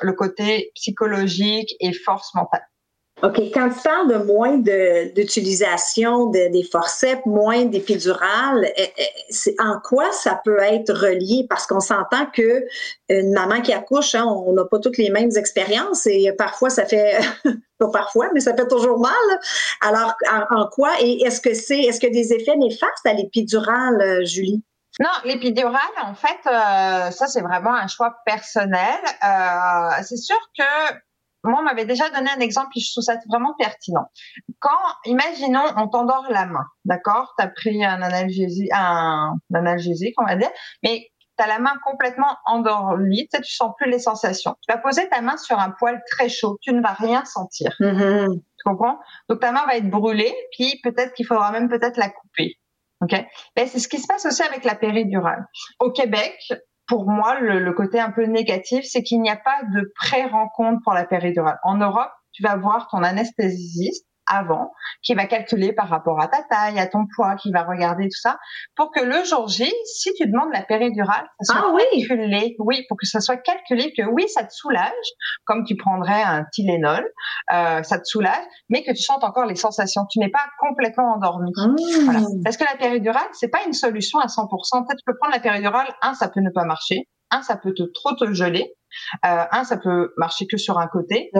le 0.00 0.12
côté 0.12 0.70
psychologique 0.74 1.74
et 1.80 1.92
force 1.92 2.34
mentale. 2.34 2.64
OK. 3.24 3.40
Quand 3.54 3.70
tu 3.70 3.80
parles 3.82 4.12
de 4.12 4.18
moins 4.18 4.58
d'utilisation 4.58 6.26
de, 6.26 6.52
des 6.52 6.62
forceps, 6.62 7.24
moins 7.24 7.64
d'épidurales, 7.64 8.70
eh, 8.76 8.92
eh, 8.98 9.54
en 9.58 9.80
quoi 9.80 10.12
ça 10.12 10.38
peut 10.44 10.60
être 10.60 10.92
relié? 10.92 11.46
Parce 11.48 11.66
qu'on 11.66 11.80
s'entend 11.80 12.26
que 12.26 12.66
une 13.08 13.32
maman 13.32 13.62
qui 13.62 13.72
accouche, 13.72 14.14
hein, 14.14 14.26
on 14.26 14.52
n'a 14.52 14.64
pas 14.66 14.78
toutes 14.78 14.98
les 14.98 15.08
mêmes 15.08 15.30
expériences 15.36 16.06
et 16.06 16.32
parfois 16.36 16.68
ça 16.68 16.84
fait, 16.84 17.18
pas 17.78 17.88
parfois, 17.88 18.28
mais 18.34 18.40
ça 18.40 18.54
fait 18.54 18.68
toujours 18.68 18.98
mal. 18.98 19.12
Alors, 19.80 20.12
en, 20.50 20.66
quoi? 20.68 20.90
Et 21.00 21.22
est-ce 21.22 21.40
que 21.40 21.54
c'est, 21.54 21.80
est-ce 21.80 22.00
que 22.00 22.12
des 22.12 22.34
effets 22.34 22.56
néfastes 22.56 23.06
à 23.06 23.14
l'épidurale, 23.14 24.02
euh, 24.02 24.24
Julie? 24.26 24.62
Non, 25.00 25.10
l'épidurale, 25.24 25.80
en 26.02 26.14
fait, 26.14 26.38
euh, 26.46 27.10
ça 27.10 27.26
c'est 27.26 27.40
vraiment 27.40 27.74
un 27.74 27.88
choix 27.88 28.14
personnel. 28.26 29.00
Euh, 29.24 30.02
c'est 30.02 30.18
sûr 30.18 30.38
que 30.56 30.94
moi, 31.44 31.60
on 31.60 31.62
m'avait 31.62 31.84
déjà 31.84 32.08
donné 32.10 32.30
un 32.30 32.40
exemple 32.40 32.70
et 32.76 32.80
je 32.80 32.90
trouve 32.90 33.04
ça 33.04 33.16
vraiment 33.28 33.54
pertinent. 33.58 34.06
Quand, 34.60 34.70
imaginons, 35.04 35.64
on 35.76 35.88
t'endort 35.88 36.26
la 36.30 36.46
main, 36.46 36.64
d'accord? 36.84 37.34
Tu 37.38 37.44
as 37.44 37.48
pris 37.48 37.84
un 37.84 38.00
analgésique, 38.00 38.70
un, 38.72 39.34
analgésique, 39.52 40.14
on 40.18 40.24
va 40.24 40.36
dire, 40.36 40.50
mais 40.82 41.10
tu 41.36 41.44
as 41.44 41.46
la 41.46 41.58
main 41.58 41.74
complètement 41.84 42.36
endormie, 42.46 43.28
tu 43.30 43.36
sais, 43.36 43.42
tu 43.42 43.52
sens 43.54 43.72
plus 43.76 43.90
les 43.90 43.98
sensations. 43.98 44.54
Tu 44.66 44.72
vas 44.72 44.78
poser 44.78 45.08
ta 45.08 45.20
main 45.20 45.36
sur 45.36 45.58
un 45.58 45.70
poil 45.70 46.00
très 46.10 46.28
chaud, 46.28 46.58
tu 46.62 46.72
ne 46.72 46.80
vas 46.80 46.92
rien 46.92 47.24
sentir. 47.24 47.74
Mm-hmm. 47.80 48.34
Tu 48.34 48.62
comprends? 48.64 48.98
Donc 49.28 49.40
ta 49.40 49.52
main 49.52 49.66
va 49.66 49.76
être 49.76 49.90
brûlée, 49.90 50.34
puis 50.52 50.80
peut-être 50.82 51.12
qu'il 51.14 51.26
faudra 51.26 51.50
même 51.50 51.68
peut-être 51.68 51.96
la 51.96 52.08
couper. 52.08 52.54
Ok? 53.02 53.12
Ben, 53.56 53.66
C'est 53.66 53.80
ce 53.80 53.88
qui 53.88 53.98
se 53.98 54.06
passe 54.06 54.24
aussi 54.24 54.42
avec 54.42 54.64
la 54.64 54.76
péridurale. 54.76 55.46
Au 55.80 55.90
Québec, 55.90 56.38
pour 56.86 57.08
moi, 57.08 57.40
le, 57.40 57.72
côté 57.72 58.00
un 58.00 58.10
peu 58.10 58.24
négatif, 58.24 58.84
c'est 58.84 59.02
qu'il 59.02 59.20
n'y 59.20 59.30
a 59.30 59.36
pas 59.36 59.62
de 59.72 59.92
pré-rencontre 59.96 60.80
pour 60.82 60.92
la 60.92 61.04
péridurale. 61.04 61.58
En 61.62 61.78
Europe, 61.78 62.10
tu 62.32 62.42
vas 62.42 62.56
voir 62.56 62.88
ton 62.90 63.02
anesthésiste 63.02 64.06
avant, 64.26 64.72
qui 65.02 65.14
va 65.14 65.26
calculer 65.26 65.72
par 65.72 65.88
rapport 65.88 66.20
à 66.20 66.28
ta 66.28 66.42
taille, 66.42 66.78
à 66.78 66.86
ton 66.86 67.06
poids, 67.14 67.36
qui 67.36 67.50
va 67.52 67.62
regarder 67.62 68.04
tout 68.04 68.20
ça, 68.20 68.38
pour 68.76 68.90
que 68.90 69.00
le 69.00 69.24
jour 69.24 69.48
J, 69.48 69.72
si 69.84 70.12
tu 70.14 70.26
demandes 70.26 70.52
la 70.52 70.62
péridurale, 70.62 71.26
ça 71.40 71.54
soit 71.54 71.72
ah, 71.74 71.78
calculé, 71.92 72.56
oui. 72.58 72.84
pour 72.88 72.96
que 72.98 73.06
ça 73.06 73.20
soit 73.20 73.36
calculé 73.36 73.92
que 73.96 74.02
oui, 74.02 74.28
ça 74.28 74.44
te 74.44 74.52
soulage, 74.52 74.90
comme 75.44 75.64
tu 75.64 75.76
prendrais 75.76 76.22
un 76.22 76.44
Tylenol, 76.52 77.04
euh, 77.52 77.82
ça 77.82 77.98
te 77.98 78.04
soulage, 78.04 78.44
mais 78.68 78.82
que 78.82 78.92
tu 78.92 79.02
sentes 79.02 79.24
encore 79.24 79.46
les 79.46 79.56
sensations. 79.56 80.02
Tu 80.10 80.18
n'es 80.18 80.30
pas 80.30 80.46
complètement 80.58 81.14
endormi. 81.14 81.52
Voilà. 82.04 82.20
Mmh. 82.20 82.42
Parce 82.44 82.56
que 82.56 82.64
la 82.64 82.76
péridurale, 82.76 83.28
c'est 83.32 83.48
pas 83.48 83.64
une 83.66 83.72
solution 83.72 84.18
à 84.20 84.26
100%. 84.26 84.48
Peut-être 84.86 84.98
tu 84.98 85.04
peux 85.06 85.16
prendre 85.18 85.34
la 85.34 85.40
péridurale, 85.40 85.88
un, 86.02 86.14
ça 86.14 86.28
peut 86.28 86.40
ne 86.40 86.50
pas 86.50 86.64
marcher, 86.64 87.08
un, 87.30 87.42
ça 87.42 87.56
peut 87.56 87.74
te 87.74 87.82
trop 87.82 88.14
te 88.14 88.32
geler, 88.32 88.74
euh, 89.24 89.44
un, 89.50 89.64
ça 89.64 89.76
peut 89.76 90.12
marcher 90.16 90.46
que 90.46 90.56
sur 90.56 90.78
un 90.78 90.86
côté. 90.86 91.30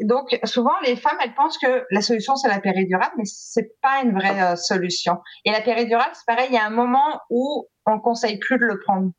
Donc 0.00 0.38
souvent 0.44 0.74
les 0.84 0.96
femmes 0.96 1.18
elles 1.22 1.34
pensent 1.34 1.58
que 1.58 1.84
la 1.90 2.00
solution 2.00 2.36
c'est 2.36 2.48
la 2.48 2.60
péridurale, 2.60 3.10
mais 3.16 3.24
c'est 3.24 3.72
pas 3.82 4.02
une 4.04 4.14
vraie 4.14 4.40
euh, 4.40 4.56
solution. 4.56 5.18
Et 5.44 5.50
la 5.50 5.60
péridurale 5.60 6.10
c'est 6.12 6.26
pareil, 6.26 6.48
il 6.50 6.54
y 6.54 6.58
a 6.58 6.64
un 6.64 6.70
moment 6.70 7.20
où 7.30 7.66
on 7.86 7.98
conseille 7.98 8.38
plus 8.38 8.58
de 8.58 8.64
le 8.64 8.78
prendre 8.80 9.10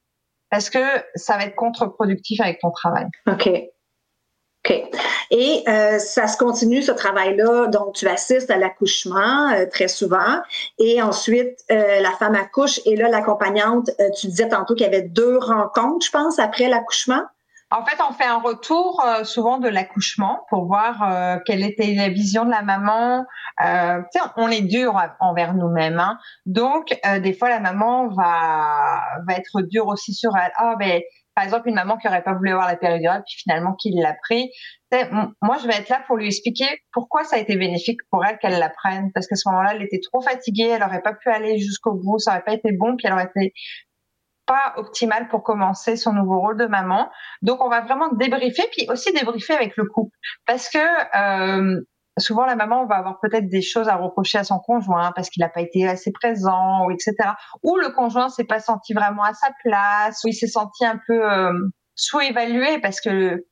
parce 0.50 0.70
que 0.70 0.80
ça 1.16 1.38
va 1.38 1.46
être 1.46 1.56
contre-productif 1.56 2.42
avec 2.42 2.60
ton 2.60 2.72
travail. 2.72 3.06
Ok. 3.28 3.50
OK. 4.66 4.90
Et 5.32 5.64
euh, 5.68 6.00
ça 6.00 6.28
se 6.28 6.38
continue, 6.38 6.82
ce 6.82 6.92
travail-là. 6.92 7.68
Donc, 7.68 7.94
tu 7.94 8.08
assistes 8.08 8.52
à 8.52 8.58
l'accouchement 8.58 9.50
euh, 9.52 9.66
très 9.72 9.88
souvent. 9.88 10.42
Et 10.80 11.02
ensuite, 11.02 11.60
euh, 11.72 12.02
la 12.02 12.12
femme 12.12 12.36
accouche. 12.36 12.82
Et 12.86 12.96
là, 12.96 13.10
l'accompagnante, 13.10 13.90
tu 14.20 14.28
disais 14.28 14.50
tantôt 14.50 14.76
qu'il 14.76 14.86
y 14.86 14.90
avait 14.90 15.04
deux 15.04 15.38
rencontres, 15.38 16.06
je 16.06 16.12
pense, 16.12 16.40
après 16.40 16.68
l'accouchement. 16.68 17.24
En 17.72 17.86
fait, 17.86 18.02
on 18.02 18.14
fait 18.14 18.26
un 18.26 18.40
retour 18.40 19.04
euh, 19.06 19.24
souvent 19.24 19.60
de 19.60 19.70
l'accouchement 19.70 20.44
pour 20.50 20.66
voir 20.66 21.04
euh, 21.04 21.38
quelle 21.46 21.64
était 21.64 21.94
la 21.94 22.10
vision 22.10 22.44
de 22.44 22.50
la 22.50 22.64
maman. 22.64 23.26
Euh, 23.64 24.02
on 24.38 24.50
est 24.50 24.62
dur 24.62 25.00
envers 25.20 25.54
nous-mêmes, 25.54 26.00
hein. 26.00 26.18
donc 26.46 26.98
des 27.22 27.34
fois 27.34 27.50
la 27.50 27.60
maman 27.60 28.08
va 28.08 29.02
va 29.28 29.34
être 29.34 29.62
dure 29.62 29.88
aussi 29.88 30.14
sur 30.14 30.36
elle. 30.36 30.52
Ah 30.56 30.76
ben 30.80 31.02
par 31.36 31.44
exemple 31.44 31.70
une 31.70 31.76
maman 31.76 31.98
qui 31.98 32.08
aurait 32.08 32.24
pas 32.24 32.34
voulu 32.34 32.52
avoir 32.52 32.68
la 32.68 32.76
péridurale 32.76 33.24
puis 33.26 33.36
finalement 33.44 33.74
qui 33.74 33.92
l'a 33.92 34.14
pris. 34.14 34.52
Moi, 34.92 35.58
je 35.62 35.68
vais 35.68 35.76
être 35.76 35.90
là 35.90 36.02
pour 36.08 36.18
lui 36.18 36.28
expliquer 36.28 36.66
pourquoi 36.92 37.24
ça 37.24 37.36
a 37.36 37.40
été 37.40 37.56
bénéfique 37.56 38.00
pour 38.10 38.26
elle 38.26 38.38
qu'elle 38.40 38.58
la 38.58 38.70
prenne, 38.70 39.12
parce 39.14 39.28
qu'à 39.28 39.36
ce 39.36 39.48
moment-là, 39.50 39.74
elle 39.76 39.84
était 39.84 40.00
trop 40.02 40.20
fatiguée, 40.22 40.68
elle 40.68 40.84
aurait 40.84 41.02
pas 41.02 41.14
pu 41.14 41.30
aller 41.30 41.60
jusqu'au 41.60 41.94
bout, 41.94 42.18
ça 42.18 42.32
aurait 42.32 42.44
pas 42.44 42.54
été 42.54 42.72
bon, 42.72 42.98
puis 42.98 43.06
elle 43.06 43.14
aurait 43.14 43.30
été 43.36 43.54
pas 44.50 44.74
optimal 44.78 45.28
pour 45.28 45.44
commencer 45.44 45.96
son 45.96 46.12
nouveau 46.12 46.40
rôle 46.40 46.58
de 46.58 46.66
maman. 46.66 47.12
Donc, 47.44 47.64
on 47.64 47.70
va 47.70 47.82
vraiment 47.82 48.10
débriefer, 48.14 48.64
puis 48.72 48.88
aussi 48.90 49.14
débriefer 49.14 49.54
avec 49.54 49.78
le 49.78 49.86
couple. 49.86 50.18
Parce 50.48 50.70
que 50.70 50.80
euh, 50.80 51.80
souvent, 52.18 52.48
la 52.48 52.56
maman 52.56 52.88
va 52.88 52.96
avoir 52.96 53.20
peut-être 53.20 53.48
des 53.48 53.62
choses 53.62 53.88
à 53.88 53.96
reprocher 53.96 54.40
à 54.40 54.44
son 54.44 54.58
conjoint 54.58 55.12
parce 55.16 55.30
qu'il 55.30 55.42
n'a 55.42 55.50
pas 55.50 55.62
été 55.62 55.88
assez 55.88 56.12
présent, 56.12 56.88
ou 56.88 56.92
etc. 56.92 57.14
Ou 57.62 57.78
le 57.78 57.90
conjoint 57.90 58.30
s'est 58.30 58.44
pas 58.44 58.60
senti 58.60 58.96
vraiment 58.96 59.24
à 59.24 59.36
sa 59.36 59.50
place, 59.64 60.24
ou 60.24 60.30
il 60.30 60.34
s'est 60.34 60.48
senti 60.48 60.84
un 60.84 61.00
peu 61.06 61.32
euh, 61.32 61.54
sous-évalué 61.94 62.80
parce 62.80 63.02
que 63.02 63.46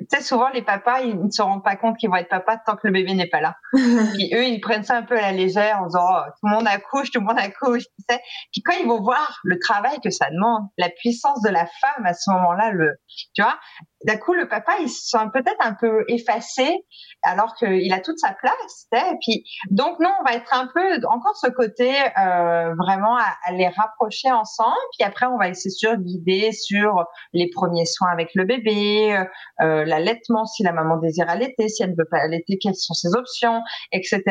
tu 0.00 0.16
sais, 0.16 0.22
souvent 0.22 0.48
les 0.50 0.62
papas, 0.62 1.00
ils 1.00 1.18
ne 1.18 1.30
se 1.30 1.42
rendent 1.42 1.64
pas 1.64 1.76
compte 1.76 1.96
qu'ils 1.96 2.10
vont 2.10 2.16
être 2.16 2.28
papa 2.28 2.56
tant 2.64 2.76
que 2.76 2.86
le 2.86 2.92
bébé 2.92 3.14
n'est 3.14 3.28
pas 3.28 3.40
là. 3.40 3.56
puis 3.72 4.30
eux, 4.34 4.46
ils 4.46 4.60
prennent 4.60 4.84
ça 4.84 4.96
un 4.96 5.02
peu 5.02 5.16
à 5.16 5.22
la 5.22 5.32
légère 5.32 5.80
en 5.80 5.86
disant 5.86 6.00
oh, 6.02 6.22
tout 6.26 6.48
le 6.48 6.54
monde 6.54 6.68
accouche, 6.68 7.10
tout 7.10 7.20
le 7.20 7.26
monde 7.26 7.38
accouche, 7.38 7.84
tu 7.84 8.04
sais. 8.08 8.20
Puis 8.52 8.62
quand 8.62 8.74
ils 8.80 8.86
vont 8.86 9.02
voir 9.02 9.40
le 9.44 9.58
travail 9.58 9.98
que 10.02 10.10
ça 10.10 10.28
demande, 10.30 10.68
la 10.78 10.88
puissance 10.88 11.42
de 11.42 11.50
la 11.50 11.66
femme 11.66 12.06
à 12.06 12.14
ce 12.14 12.30
moment-là, 12.30 12.70
le, 12.70 12.96
tu 13.34 13.42
vois, 13.42 13.58
d'un 14.06 14.16
coup 14.16 14.32
le 14.32 14.48
papa, 14.48 14.76
il 14.80 14.88
se 14.88 15.08
sent 15.08 15.26
peut-être 15.32 15.60
un 15.60 15.74
peu 15.74 16.04
effacé 16.08 16.84
alors 17.22 17.54
qu'il 17.56 17.92
a 17.92 18.00
toute 18.00 18.18
sa 18.18 18.32
place. 18.32 18.86
Tu 18.92 18.98
sais. 18.98 19.04
Puis 19.20 19.44
donc 19.70 19.98
nous, 20.00 20.08
on 20.20 20.24
va 20.24 20.36
être 20.36 20.52
un 20.54 20.68
peu 20.72 21.06
encore 21.06 21.36
ce 21.36 21.48
côté 21.50 21.92
euh, 22.18 22.74
vraiment 22.76 23.16
à, 23.16 23.26
à, 23.44 23.52
les 23.52 23.68
rapprocher 23.68 24.30
ensemble. 24.30 24.76
Puis 24.98 25.06
après, 25.06 25.26
on 25.26 25.36
va 25.36 25.48
essayer 25.48 25.70
sur 25.70 25.96
guider 25.96 26.52
sur 26.52 27.04
les 27.32 27.50
premiers 27.54 27.84
soins 27.84 28.10
avec 28.10 28.30
le 28.34 28.44
bébé, 28.44 29.24
euh, 29.60 29.84
l'allaitement, 29.90 30.46
si 30.46 30.62
la 30.62 30.72
maman 30.72 30.96
désire 30.96 31.28
allaiter, 31.28 31.68
si 31.68 31.82
elle 31.82 31.90
ne 31.90 31.96
veut 31.96 32.08
pas 32.10 32.18
allaiter, 32.18 32.58
quelles 32.58 32.74
sont 32.74 32.94
ses 32.94 33.14
options, 33.14 33.62
etc. 33.92 34.22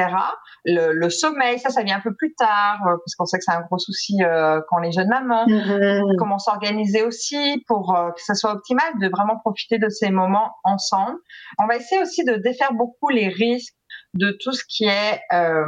Le, 0.66 0.94
le 0.94 1.10
sommeil, 1.10 1.60
ça, 1.60 1.70
ça 1.70 1.84
vient 1.84 1.98
un 1.98 2.02
peu 2.02 2.16
plus 2.16 2.34
tard, 2.34 2.80
euh, 2.88 2.98
parce 2.98 3.16
qu'on 3.16 3.26
sait 3.26 3.38
que 3.38 3.44
c'est 3.44 3.52
un 3.52 3.62
gros 3.62 3.78
souci 3.78 4.24
euh, 4.24 4.62
quand 4.70 4.80
les 4.80 4.92
jeunes 4.92 5.10
mamans. 5.10 5.46
Mm-hmm. 5.46 6.16
Comment 6.18 6.40
s'organiser 6.40 7.04
aussi 7.04 7.64
pour 7.68 7.96
euh, 7.96 8.12
que 8.12 8.22
ça 8.24 8.34
soit 8.34 8.54
optimal, 8.54 8.92
de 9.00 9.10
vraiment 9.10 9.38
profiter 9.38 9.78
de 9.78 9.90
ces 9.90 10.10
moments 10.10 10.52
ensemble. 10.64 11.18
On 11.60 11.68
va 11.68 11.76
essayer 11.76 12.02
aussi 12.02 12.24
de 12.24 12.36
défaire 12.36 12.74
beaucoup 12.74 13.10
les 13.10 13.28
risques 13.28 13.76
de 14.14 14.36
tout 14.42 14.54
ce 14.54 14.64
qui 14.68 14.86
est 14.86 15.22
euh, 15.34 15.66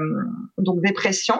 donc 0.58 0.82
dépression 0.82 1.36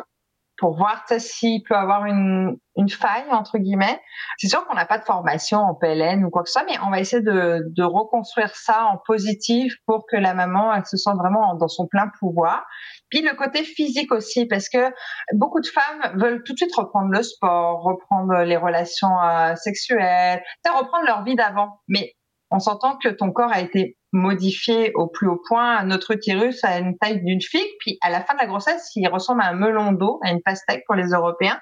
pour 0.62 0.78
voir 0.78 1.04
s'il 1.18 1.64
peut 1.64 1.76
avoir 1.76 2.06
une, 2.06 2.56
une 2.78 2.88
faille 2.88 3.32
entre 3.32 3.58
guillemets. 3.58 4.00
C'est 4.38 4.48
sûr 4.48 4.64
qu'on 4.68 4.76
n'a 4.76 4.86
pas 4.86 5.00
de 5.00 5.04
formation 5.04 5.58
en 5.58 5.74
PLN 5.74 6.24
ou 6.24 6.30
quoi 6.30 6.44
que 6.44 6.50
ce 6.50 6.54
soit, 6.54 6.66
mais 6.66 6.78
on 6.86 6.92
va 6.92 7.00
essayer 7.00 7.24
de, 7.24 7.64
de 7.76 7.84
reconstruire 7.84 8.56
ça 8.56 8.86
en 8.86 8.98
positif 9.08 9.74
pour 9.88 10.06
que 10.06 10.16
la 10.16 10.36
maman 10.36 10.72
elle 10.72 10.86
se 10.86 10.98
sente 10.98 11.18
vraiment 11.18 11.56
dans 11.56 11.68
son 11.68 11.88
plein 11.88 12.12
pouvoir. 12.20 12.64
Puis 13.10 13.24
le 13.24 13.36
côté 13.36 13.64
physique 13.64 14.12
aussi, 14.12 14.46
parce 14.46 14.70
que 14.70 14.94
beaucoup 15.34 15.62
de 15.62 15.66
femmes 15.66 16.20
veulent 16.20 16.44
tout 16.44 16.54
de 16.54 16.58
suite 16.58 16.76
reprendre 16.76 17.10
le 17.10 17.24
sport, 17.24 17.82
reprendre 17.82 18.44
les 18.44 18.58
relations 18.58 19.20
euh, 19.20 19.56
sexuelles, 19.56 20.44
reprendre 20.64 21.06
leur 21.08 21.24
vie 21.24 21.36
d'avant. 21.36 21.80
Mais 21.88 22.14
on 22.52 22.60
s'entend 22.60 22.98
que 22.98 23.10
ton 23.10 23.32
corps 23.32 23.52
a 23.52 23.62
été 23.62 23.98
modifié 24.12 24.92
au 24.96 25.08
plus 25.08 25.28
haut 25.28 25.42
point. 25.48 25.84
Notre 25.84 26.12
utérus 26.12 26.64
a 26.64 26.80
une 26.80 26.98
taille 26.98 27.24
d'une 27.24 27.42
figue, 27.42 27.70
puis 27.80 27.98
à 28.02 28.10
la 28.10 28.24
fin 28.24 28.34
de 28.34 28.40
la 28.40 28.48
grossesse, 28.48 28.92
il 28.96 29.08
ressemble 29.08 29.42
à 29.42 29.48
un 29.48 29.54
melon 29.54 29.92
d'eau, 29.92 30.20
à 30.24 30.32
une 30.32 30.42
pastèque 30.42 30.84
pour 30.86 30.96
les 30.96 31.10
Européens. 31.10 31.60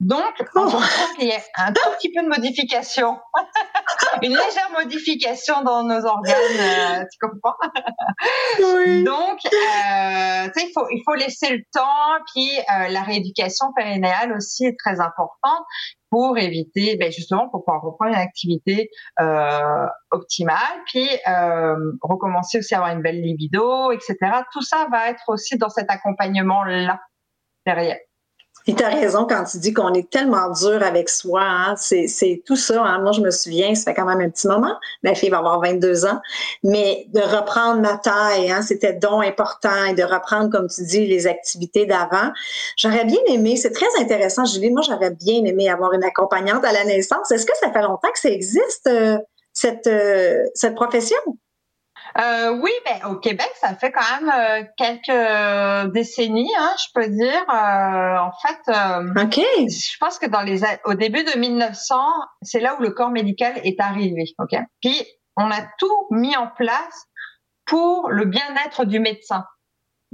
Donc, 0.00 0.34
on 0.56 0.66
oh. 0.66 0.80
qu'il 1.16 1.28
y 1.28 1.32
a 1.32 1.40
un 1.56 1.72
tout 1.72 1.88
petit 1.96 2.10
peu 2.12 2.22
de 2.22 2.28
modification, 2.28 3.16
une 4.22 4.32
légère 4.32 4.70
modification 4.72 5.62
dans 5.62 5.84
nos 5.84 6.04
organes, 6.04 6.34
euh, 6.58 7.04
tu 7.12 7.18
comprends? 7.20 7.56
Oui. 8.58 9.04
Donc, 9.04 9.38
euh, 9.46 10.48
il 10.56 10.70
faut 10.74 10.88
il 10.90 11.00
faut 11.04 11.14
laisser 11.14 11.50
le 11.50 11.62
temps, 11.72 12.24
puis 12.34 12.50
euh, 12.58 12.88
la 12.88 13.02
rééducation 13.02 13.72
périnéale 13.76 14.32
aussi 14.32 14.66
est 14.66 14.76
très 14.78 15.00
importante 15.00 15.64
pour 16.14 16.38
éviter, 16.38 16.94
ben 16.96 17.10
justement, 17.10 17.48
pour 17.48 17.64
pouvoir 17.64 17.82
reprendre 17.82 18.12
une 18.12 18.20
activité 18.20 18.88
euh, 19.20 19.86
optimale, 20.12 20.78
puis 20.86 21.08
euh, 21.26 21.74
recommencer 22.02 22.58
aussi 22.58 22.72
à 22.72 22.78
avoir 22.78 22.94
une 22.94 23.02
belle 23.02 23.20
libido, 23.20 23.90
etc. 23.90 24.16
Tout 24.52 24.62
ça 24.62 24.86
va 24.92 25.10
être 25.10 25.24
aussi 25.26 25.58
dans 25.58 25.70
cet 25.70 25.90
accompagnement-là 25.90 27.00
derrière. 27.66 27.98
Puis 28.64 28.74
tu 28.74 28.82
as 28.82 28.88
raison 28.88 29.26
quand 29.26 29.44
tu 29.44 29.58
dis 29.58 29.74
qu'on 29.74 29.92
est 29.92 30.08
tellement 30.10 30.50
dur 30.50 30.82
avec 30.82 31.10
soi. 31.10 31.42
Hein? 31.42 31.74
C'est 31.76 32.42
tout 32.46 32.56
ça. 32.56 32.82
Hein? 32.82 33.00
Moi, 33.02 33.12
je 33.12 33.20
me 33.20 33.30
souviens, 33.30 33.74
ça 33.74 33.84
fait 33.84 33.94
quand 33.94 34.06
même 34.06 34.20
un 34.20 34.30
petit 34.30 34.48
moment. 34.48 34.74
Ma 35.02 35.14
fille 35.14 35.28
va 35.28 35.38
avoir 35.38 35.60
22 35.60 36.06
ans. 36.06 36.20
Mais 36.62 37.06
de 37.12 37.20
reprendre 37.20 37.82
ma 37.82 37.98
taille, 37.98 38.50
hein? 38.50 38.62
c'était 38.62 38.94
donc 38.94 39.24
important. 39.24 39.84
Et 39.90 39.94
de 39.94 40.02
reprendre, 40.02 40.50
comme 40.50 40.68
tu 40.68 40.82
dis, 40.82 41.06
les 41.06 41.26
activités 41.26 41.84
d'avant. 41.84 42.32
J'aurais 42.76 43.04
bien 43.04 43.20
aimé, 43.28 43.56
c'est 43.56 43.72
très 43.72 43.86
intéressant, 44.00 44.46
Julie. 44.46 44.70
Moi, 44.70 44.82
j'aurais 44.82 45.10
bien 45.10 45.44
aimé 45.44 45.68
avoir 45.68 45.92
une 45.92 46.04
accompagnante 46.04 46.64
à 46.64 46.72
la 46.72 46.84
naissance. 46.84 47.30
Est-ce 47.30 47.44
que 47.44 47.56
ça 47.60 47.70
fait 47.70 47.82
longtemps 47.82 48.10
que 48.12 48.18
ça 48.18 48.30
existe, 48.30 48.86
euh, 48.86 49.18
cette, 49.52 49.86
euh, 49.86 50.42
cette 50.54 50.74
profession? 50.74 51.18
Euh, 52.16 52.50
oui, 52.62 52.70
ben 52.84 53.10
au 53.10 53.16
Québec, 53.16 53.50
ça 53.56 53.74
fait 53.74 53.90
quand 53.90 54.20
même 54.20 54.32
euh, 54.32 54.64
quelques 54.76 55.92
décennies, 55.92 56.52
hein, 56.56 56.72
je 56.78 56.86
peux 56.94 57.08
dire. 57.08 57.42
Euh, 57.48 58.18
en 58.18 58.32
fait, 58.40 58.60
euh, 58.68 59.24
ok. 59.24 59.40
Je 59.68 59.98
pense 59.98 60.18
que 60.18 60.26
dans 60.26 60.42
les 60.42 60.60
au 60.84 60.94
début 60.94 61.24
de 61.24 61.36
1900, 61.36 61.96
c'est 62.42 62.60
là 62.60 62.76
où 62.78 62.82
le 62.82 62.90
corps 62.90 63.10
médical 63.10 63.54
est 63.64 63.80
arrivé. 63.80 64.24
Ok? 64.38 64.56
Puis 64.80 65.04
on 65.36 65.50
a 65.50 65.62
tout 65.78 66.06
mis 66.10 66.36
en 66.36 66.46
place 66.46 67.06
pour 67.66 68.10
le 68.10 68.26
bien-être 68.26 68.84
du 68.84 69.00
médecin 69.00 69.44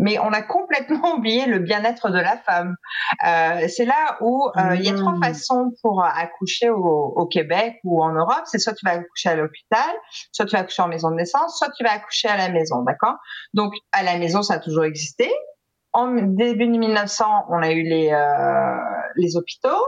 mais 0.00 0.18
on 0.18 0.32
a 0.32 0.42
complètement 0.42 1.14
oublié 1.16 1.46
le 1.46 1.60
bien-être 1.60 2.10
de 2.10 2.18
la 2.18 2.38
femme. 2.38 2.74
Euh, 3.26 3.68
c'est 3.68 3.84
là 3.84 4.16
où 4.20 4.48
euh, 4.56 4.74
il 4.74 4.84
y 4.84 4.88
a 4.88 4.94
trois 4.94 5.12
mmh. 5.12 5.22
façons 5.22 5.72
pour 5.82 6.02
accoucher 6.04 6.70
au, 6.70 7.12
au 7.14 7.26
Québec 7.26 7.76
ou 7.84 8.02
en 8.02 8.12
Europe. 8.12 8.42
C'est 8.46 8.58
soit 8.58 8.72
tu 8.72 8.84
vas 8.84 8.92
accoucher 8.92 9.28
à 9.28 9.36
l'hôpital, 9.36 9.90
soit 10.32 10.46
tu 10.46 10.56
vas 10.56 10.62
accoucher 10.62 10.82
en 10.82 10.88
maison 10.88 11.10
de 11.10 11.16
naissance, 11.16 11.58
soit 11.58 11.70
tu 11.76 11.84
vas 11.84 11.92
accoucher 11.92 12.28
à 12.28 12.36
la 12.36 12.48
maison, 12.48 12.82
d'accord? 12.82 13.16
Donc 13.54 13.74
à 13.92 14.02
la 14.02 14.18
maison, 14.18 14.42
ça 14.42 14.54
a 14.54 14.58
toujours 14.58 14.84
existé. 14.84 15.30
En 15.92 16.12
début 16.12 16.66
de 16.66 16.70
1900, 16.70 17.24
on 17.48 17.62
a 17.62 17.72
eu 17.72 17.82
les 17.82 18.12
euh, 18.12 18.76
les 19.16 19.36
hôpitaux. 19.36 19.84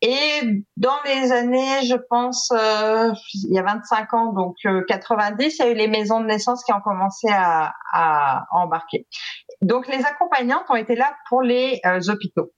Et 0.00 0.62
dans 0.76 0.98
les 1.04 1.32
années, 1.32 1.84
je 1.84 1.96
pense, 2.08 2.50
euh, 2.52 3.12
il 3.34 3.54
y 3.54 3.58
a 3.58 3.62
25 3.62 4.14
ans, 4.14 4.32
donc 4.32 4.56
90, 4.88 5.44
euh, 5.60 5.64
il 5.64 5.66
y 5.66 5.68
a 5.68 5.72
eu 5.72 5.74
les 5.74 5.88
maisons 5.88 6.20
de 6.20 6.26
naissance 6.26 6.64
qui 6.64 6.72
ont 6.72 6.80
commencé 6.80 7.28
à, 7.30 7.72
à 7.92 8.46
embarquer. 8.52 9.06
Donc 9.62 9.86
les 9.88 10.04
accompagnantes 10.04 10.64
ont 10.68 10.76
été 10.76 10.96
là 10.96 11.12
pour 11.28 11.42
les 11.42 11.80
euh, 11.86 12.00
hôpitaux. 12.08 12.52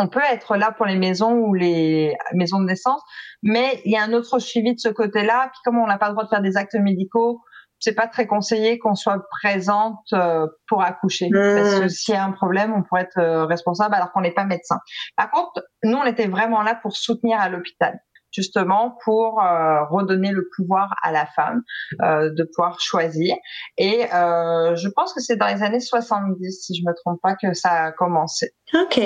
On 0.00 0.08
peut 0.08 0.22
être 0.30 0.56
là 0.56 0.70
pour 0.70 0.86
les 0.86 0.96
maisons 0.96 1.32
ou 1.32 1.54
les 1.54 2.14
maisons 2.32 2.60
de 2.60 2.66
naissance, 2.66 3.02
mais 3.42 3.80
il 3.84 3.92
y 3.92 3.96
a 3.96 4.02
un 4.02 4.12
autre 4.12 4.38
suivi 4.38 4.74
de 4.74 4.78
ce 4.78 4.88
côté-là. 4.88 5.48
Puis 5.52 5.60
comme 5.64 5.78
on 5.78 5.86
n'a 5.86 5.98
pas 5.98 6.06
le 6.06 6.12
droit 6.12 6.24
de 6.24 6.28
faire 6.28 6.40
des 6.40 6.56
actes 6.56 6.76
médicaux, 6.76 7.40
c'est 7.80 7.94
pas 7.94 8.06
très 8.06 8.26
conseillé 8.26 8.78
qu'on 8.78 8.94
soit 8.94 9.22
présente 9.40 10.04
euh, 10.12 10.46
pour 10.68 10.82
accoucher 10.82 11.30
parce 11.32 11.80
que 11.80 11.84
mmh. 11.84 11.88
s'il 11.88 12.14
y 12.14 12.16
a 12.16 12.24
un 12.24 12.32
problème, 12.32 12.72
on 12.74 12.82
pourrait 12.82 13.02
être 13.02 13.18
euh, 13.18 13.44
responsable 13.46 13.94
alors 13.94 14.12
qu'on 14.12 14.20
n'est 14.20 14.34
pas 14.34 14.44
médecin. 14.44 14.78
Par 15.16 15.30
contre, 15.30 15.64
nous 15.84 15.96
on 15.96 16.04
était 16.04 16.26
vraiment 16.26 16.62
là 16.62 16.78
pour 16.80 16.96
soutenir 16.96 17.40
à 17.40 17.48
l'hôpital 17.48 17.98
justement 18.30 18.98
pour 19.04 19.42
euh, 19.42 19.84
redonner 19.84 20.32
le 20.32 20.46
pouvoir 20.54 20.94
à 21.02 21.12
la 21.12 21.24
femme 21.24 21.62
de 21.98 22.44
pouvoir 22.54 22.78
choisir. 22.78 23.34
Et 23.78 24.06
je 24.10 24.88
pense 24.90 25.14
que 25.14 25.20
c'est 25.20 25.36
dans 25.36 25.46
les 25.46 25.62
années 25.62 25.80
70, 25.80 26.62
si 26.62 26.74
je 26.74 26.82
me 26.86 26.94
trompe 26.94 27.20
pas, 27.22 27.36
que 27.36 27.54
ça 27.54 27.84
a 27.84 27.92
commencé. 27.92 28.50
OK. 28.74 29.00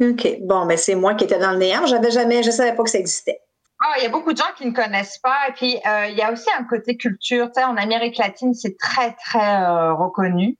OK. 0.00 0.38
Bon, 0.42 0.64
mais 0.64 0.76
c'est 0.76 0.94
moi 0.94 1.14
qui 1.14 1.24
étais 1.24 1.38
dans 1.38 1.52
le 1.52 1.58
néant. 1.58 1.84
J'avais 1.86 2.10
jamais, 2.10 2.42
je 2.42 2.50
savais 2.50 2.74
pas 2.74 2.82
que 2.82 2.90
ça 2.90 2.98
existait. 2.98 3.40
Ah, 3.80 3.94
il 3.98 4.02
y 4.02 4.06
a 4.06 4.08
beaucoup 4.08 4.32
de 4.32 4.38
gens 4.38 4.52
qui 4.56 4.66
ne 4.66 4.72
connaissent 4.72 5.18
pas. 5.18 5.48
Et 5.48 5.52
puis, 5.52 5.76
euh, 5.86 6.06
il 6.08 6.16
y 6.16 6.22
a 6.22 6.32
aussi 6.32 6.48
un 6.58 6.64
côté 6.64 6.96
culture. 6.96 7.50
Tu 7.52 7.62
en 7.62 7.76
Amérique 7.76 8.18
latine, 8.18 8.52
c'est 8.52 8.76
très, 8.76 9.12
très 9.12 9.62
euh, 9.62 9.94
reconnu. 9.94 10.56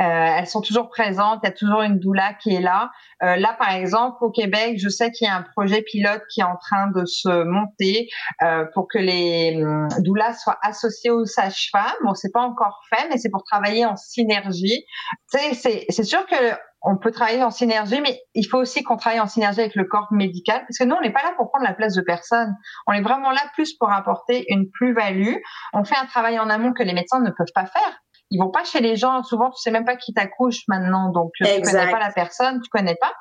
Euh, 0.00 0.04
elles 0.04 0.46
sont 0.46 0.60
toujours 0.60 0.88
présentes. 0.88 1.40
Il 1.42 1.46
y 1.46 1.50
a 1.50 1.52
toujours 1.52 1.82
une 1.82 1.98
doula 1.98 2.34
qui 2.34 2.54
est 2.54 2.60
là. 2.60 2.90
Euh, 3.22 3.36
là, 3.36 3.54
par 3.58 3.72
exemple, 3.72 4.16
au 4.22 4.30
Québec, 4.30 4.78
je 4.78 4.88
sais 4.88 5.10
qu'il 5.10 5.26
y 5.26 5.30
a 5.30 5.36
un 5.36 5.42
projet 5.42 5.82
pilote 5.82 6.22
qui 6.32 6.40
est 6.40 6.44
en 6.44 6.56
train 6.56 6.88
de 6.94 7.04
se 7.04 7.44
monter 7.44 8.08
euh, 8.42 8.64
pour 8.74 8.88
que 8.88 8.98
les 8.98 9.62
hum, 9.62 9.88
doulas 10.00 10.34
soient 10.34 10.58
associés 10.62 11.10
aux 11.10 11.26
sages-femmes. 11.26 11.82
Bon, 12.04 12.14
c'est 12.14 12.32
pas 12.32 12.42
encore 12.42 12.80
fait, 12.88 13.08
mais 13.10 13.18
c'est 13.18 13.30
pour 13.30 13.44
travailler 13.44 13.84
en 13.84 13.96
synergie. 13.96 14.84
C'est 15.28 16.04
sûr 16.04 16.26
que 16.26 16.54
on 16.82 16.96
peut 16.96 17.10
travailler 17.10 17.42
en 17.42 17.50
synergie, 17.50 18.00
mais 18.00 18.20
il 18.34 18.44
faut 18.44 18.58
aussi 18.58 18.82
qu'on 18.82 18.96
travaille 18.96 19.20
en 19.20 19.26
synergie 19.26 19.60
avec 19.60 19.74
le 19.74 19.84
corps 19.84 20.08
médical, 20.12 20.62
parce 20.66 20.78
que 20.78 20.84
nous, 20.84 20.96
on 20.96 21.00
n'est 21.00 21.12
pas 21.12 21.22
là 21.22 21.32
pour 21.36 21.50
prendre 21.50 21.66
la 21.66 21.74
place 21.74 21.94
de 21.94 22.00
personne. 22.00 22.54
On 22.86 22.92
est 22.92 23.02
vraiment 23.02 23.30
là 23.30 23.42
plus 23.54 23.74
pour 23.74 23.92
apporter 23.92 24.46
une 24.48 24.70
plus-value. 24.70 25.34
On 25.74 25.84
fait 25.84 25.96
un 25.96 26.06
travail 26.06 26.38
en 26.38 26.48
amont 26.48 26.72
que 26.72 26.82
les 26.82 26.94
médecins 26.94 27.20
ne 27.20 27.30
peuvent 27.30 27.52
pas 27.54 27.66
faire. 27.66 28.00
Ils 28.30 28.38
vont 28.38 28.50
pas 28.50 28.64
chez 28.64 28.80
les 28.80 28.96
gens. 28.96 29.22
Souvent, 29.22 29.50
tu 29.50 29.60
sais 29.60 29.70
même 29.70 29.84
pas 29.84 29.96
qui 29.96 30.12
t'accouche 30.12 30.62
maintenant, 30.68 31.10
donc 31.10 31.32
tu 31.34 31.44
connais 31.44 31.90
pas 31.90 31.98
la 31.98 32.12
personne, 32.12 32.60
tu 32.62 32.68
connais 32.70 32.96
pas. 32.96 33.12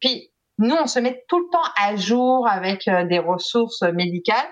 Puis 0.00 0.30
nous, 0.58 0.74
on 0.74 0.86
se 0.86 1.00
met 1.00 1.24
tout 1.28 1.38
le 1.38 1.50
temps 1.50 1.68
à 1.80 1.96
jour 1.96 2.46
avec 2.48 2.86
euh, 2.88 3.04
des 3.04 3.18
ressources 3.18 3.82
médicales. 3.82 4.46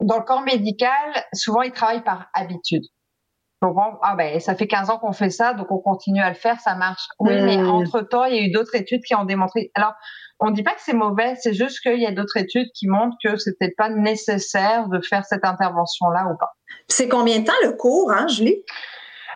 Dans 0.00 0.18
le 0.18 0.22
corps 0.22 0.42
médical, 0.42 0.90
souvent, 1.32 1.62
ils 1.62 1.72
travaillent 1.72 2.04
par 2.04 2.28
habitude 2.34 2.84
ah 4.02 4.14
ben 4.16 4.40
ça 4.40 4.54
fait 4.54 4.66
15 4.66 4.90
ans 4.90 4.98
qu'on 4.98 5.12
fait 5.12 5.30
ça, 5.30 5.52
donc 5.52 5.70
on 5.70 5.78
continue 5.78 6.20
à 6.20 6.30
le 6.30 6.34
faire, 6.34 6.58
ça 6.60 6.74
marche. 6.74 7.02
Oui, 7.18 7.34
mais 7.42 7.58
hmm. 7.58 7.68
entre 7.68 8.00
temps, 8.00 8.24
il 8.24 8.34
y 8.34 8.38
a 8.38 8.42
eu 8.42 8.50
d'autres 8.50 8.74
études 8.74 9.02
qui 9.02 9.14
ont 9.14 9.24
démontré. 9.24 9.70
Alors, 9.74 9.92
on 10.38 10.50
dit 10.50 10.62
pas 10.62 10.72
que 10.72 10.80
c'est 10.80 10.94
mauvais, 10.94 11.34
c'est 11.36 11.52
juste 11.52 11.80
qu'il 11.80 12.00
y 12.00 12.06
a 12.06 12.12
d'autres 12.12 12.38
études 12.38 12.68
qui 12.74 12.88
montrent 12.88 13.16
que 13.22 13.36
c'était 13.36 13.72
pas 13.76 13.90
nécessaire 13.90 14.88
de 14.88 15.00
faire 15.00 15.26
cette 15.26 15.44
intervention-là 15.44 16.28
ou 16.32 16.38
pas. 16.38 16.52
C'est 16.88 17.08
combien 17.08 17.40
de 17.40 17.44
temps 17.44 17.52
le 17.62 17.76
cours, 17.76 18.10
hein, 18.10 18.26
Julie? 18.28 18.62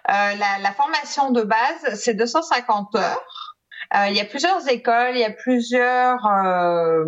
La, 0.09 0.59
la, 0.61 0.73
formation 0.73 1.31
de 1.31 1.43
base, 1.43 1.95
c'est 1.95 2.15
250 2.15 2.95
heures. 2.97 3.55
Euh, 3.95 4.09
il 4.09 4.17
y 4.17 4.21
a 4.21 4.25
plusieurs 4.25 4.67
écoles, 4.69 5.13
il 5.15 5.21
y 5.21 5.25
a 5.25 5.31
plusieurs 5.31 6.27
euh, 6.27 7.05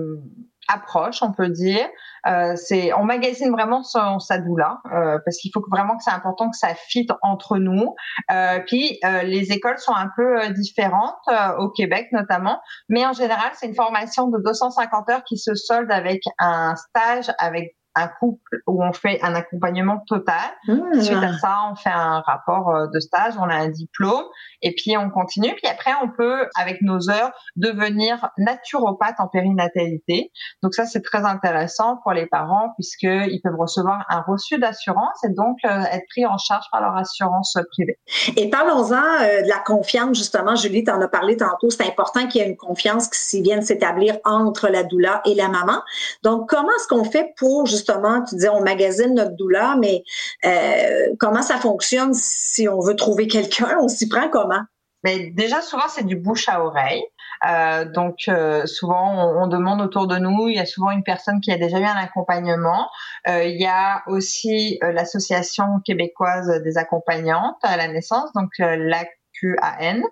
approche, 0.69 1.23
on 1.23 1.33
peut 1.33 1.49
dire. 1.49 1.87
Euh, 2.27 2.55
c'est 2.57 2.93
on 2.93 3.05
magasine 3.05 3.51
vraiment 3.51 3.83
son, 3.83 4.19
sa 4.19 4.39
doula 4.39 4.81
euh, 4.93 5.19
parce 5.25 5.37
qu'il 5.39 5.51
faut 5.55 5.65
vraiment 5.71 5.97
que 5.97 6.03
c'est 6.03 6.11
important 6.11 6.51
que 6.51 6.57
ça 6.57 6.75
fit 6.75 7.07
entre 7.23 7.59
nous. 7.59 7.95
Euh, 8.31 8.59
puis 8.67 8.99
euh, 9.05 9.23
les 9.23 9.53
écoles 9.53 9.79
sont 9.79 9.95
un 9.95 10.11
peu 10.17 10.43
euh, 10.43 10.51
différentes 10.51 11.15
au 11.59 11.71
Québec 11.71 12.09
notamment, 12.13 12.61
mais 12.89 13.07
en 13.07 13.13
général 13.13 13.51
c'est 13.55 13.67
une 13.67 13.75
formation 13.75 14.29
de 14.29 14.39
250 14.45 15.09
heures 15.11 15.25
qui 15.25 15.39
se 15.39 15.55
solde 15.55 15.91
avec 15.91 16.23
un 16.39 16.75
stage 16.77 17.33
avec 17.39 17.77
un 17.97 18.09
couple 18.09 18.63
où 18.67 18.85
on 18.85 18.93
fait 18.93 19.19
un 19.23 19.35
accompagnement 19.35 20.03
total. 20.07 20.51
Mmh. 20.69 21.01
Suite 21.01 21.17
à 21.17 21.39
ça, 21.39 21.57
on 21.73 21.75
fait 21.75 21.91
un 21.91 22.21
rapport 22.21 22.69
euh, 22.69 22.87
de 22.93 23.01
stage, 23.01 23.35
on 23.39 23.49
a 23.49 23.55
un 23.55 23.69
diplôme 23.69 24.25
et 24.63 24.75
puis 24.75 24.97
on 24.97 25.11
continue. 25.11 25.55
Puis 25.57 25.67
après, 25.67 25.93
on 26.03 26.11
peut, 26.11 26.47
avec 26.59 26.83
nos 26.83 27.11
heures, 27.11 27.33
devenir 27.57 28.29
naturopathe 28.37 29.17
en 29.19 29.29
périnatalité. 29.29 30.31
Donc 30.63 30.75
ça, 30.75 30.85
c'est 30.85 31.01
très 31.01 31.25
intéressant 31.25 31.97
pour 32.03 32.13
les 32.13 32.27
parents 32.27 32.73
puisqu'ils 32.77 33.41
peuvent 33.43 33.59
recevoir 33.59 34.05
un 34.11 34.21
reçu 34.21 34.59
d'assurance 34.59 35.25
et 35.25 35.31
donc 35.31 35.57
euh, 35.65 35.69
être 35.69 36.05
pris 36.11 36.27
en 36.27 36.37
charge 36.37 36.67
par 36.71 36.83
leur 36.83 36.97
assurance 36.97 37.57
privée. 37.73 37.99
Et 38.37 38.51
parlons-en 38.51 38.95
euh, 38.95 39.43
de 39.43 39.49
la 39.49 39.59
confiance, 39.65 40.19
justement. 40.19 40.55
Julie, 40.55 40.85
tu 40.85 40.91
en 40.91 41.01
as 41.01 41.09
parlé 41.09 41.37
tantôt. 41.39 41.71
C'est 41.71 41.87
important 41.87 42.27
qu'il 42.27 42.43
y 42.43 42.45
ait 42.45 42.49
une 42.49 42.57
confiance 42.57 43.09
qui 43.09 43.41
vienne 43.41 43.63
s'établir 43.63 44.19
entre 44.25 44.69
la 44.69 44.83
doula 44.83 45.23
et 45.25 45.35
la 45.35 45.49
maman. 45.49 45.81
Donc, 46.23 46.51
comment 46.51 46.69
est-ce 46.77 46.89
qu'on 46.89 47.05
fait 47.05 47.33
pour 47.39 47.67
justement 47.67 47.86
justement, 47.87 48.23
tu 48.25 48.35
disais, 48.37 48.49
on 48.49 48.63
magasine 48.63 49.15
notre 49.15 49.37
douleur, 49.37 49.77
mais 49.77 50.03
euh, 50.45 51.15
comment 51.19 51.43
ça 51.43 51.57
fonctionne 51.57 52.15
si 52.15 52.69
on 52.69 52.81
veut 52.81 52.97
trouver 52.97 53.27
quelqu'un? 53.27 53.79
On 53.81 53.89
s'y 53.89 54.09
prend 54.09 54.29
comment? 54.29 54.63
Mais 55.05 55.31
déjà, 55.31 55.61
souvent, 55.63 55.89
c'est 55.89 56.07
du 56.07 56.17
bouche 56.17 56.49
à 56.49 56.65
oreille. 56.65 57.03
Euh, 57.47 57.85
donc, 57.85 58.23
euh, 58.29 58.67
souvent, 58.67 59.37
on, 59.41 59.47
demande 59.47 59.81
autour 59.81 60.09
de 60.09 60.17
nous. 60.17 60.49
Il 60.49 60.57
y 60.57 60.59
a 60.59 60.67
souvent 60.67 60.91
une 60.91 61.05
personne 61.05 61.41
qui 61.41 61.53
a 61.53 61.59
déjà 61.59 61.79
eu 61.79 61.85
un 61.85 61.97
accompagnement. 61.97 62.89
il 63.27 63.61
y 63.61 63.67
a 63.67 64.03
aussi 64.07 64.79
l'association 64.83 65.81
québécoise 65.85 66.61
des 66.65 66.79
accompagnantes 66.79 67.59
à 67.63 67.77
la 67.77 67.89
naissance, 67.89 68.33
donc 68.35 68.51
la 68.59 69.05
QAN. 69.41 70.03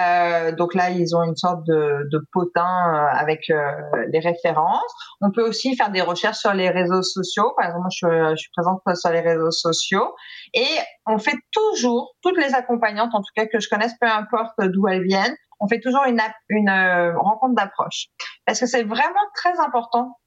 Euh, 0.00 0.52
donc 0.52 0.74
là, 0.74 0.90
ils 0.90 1.14
ont 1.16 1.22
une 1.22 1.36
sorte 1.36 1.64
de, 1.66 2.08
potin 2.32 2.64
euh, 2.64 3.06
avec 3.12 3.50
euh, 3.50 3.72
les 4.12 4.20
références. 4.20 4.92
On 5.20 5.30
peut 5.30 5.46
aussi 5.46 5.76
faire 5.76 5.90
des 5.90 6.02
recherches 6.02 6.38
sur 6.38 6.54
les 6.54 6.70
réseaux 6.70 7.02
sociaux. 7.02 7.52
Par 7.56 7.66
exemple, 7.66 7.88
je, 7.90 8.36
suis 8.36 8.50
présente 8.56 8.80
sur 8.94 9.10
les 9.10 9.20
réseaux 9.20 9.50
sociaux. 9.50 10.14
Et 10.54 10.66
on 11.06 11.18
fait 11.18 11.36
toujours, 11.52 12.14
toutes 12.22 12.38
les 12.38 12.54
accompagnantes, 12.54 13.14
en 13.14 13.20
tout 13.20 13.32
cas 13.34 13.46
que 13.46 13.60
je 13.60 13.68
connaisse, 13.68 13.94
peu 14.00 14.08
importe 14.08 14.54
d'où 14.60 14.88
elles 14.88 15.02
viennent, 15.02 15.36
on 15.60 15.68
fait 15.68 15.80
toujours 15.80 16.04
une, 16.06 16.20
une 16.48 16.68
euh, 16.68 17.18
rencontre 17.18 17.54
d'approche. 17.54 18.06
Parce 18.46 18.60
que 18.60 18.66
c'est 18.66 18.84
vraiment 18.84 19.26
très 19.34 19.58
important 19.60 20.18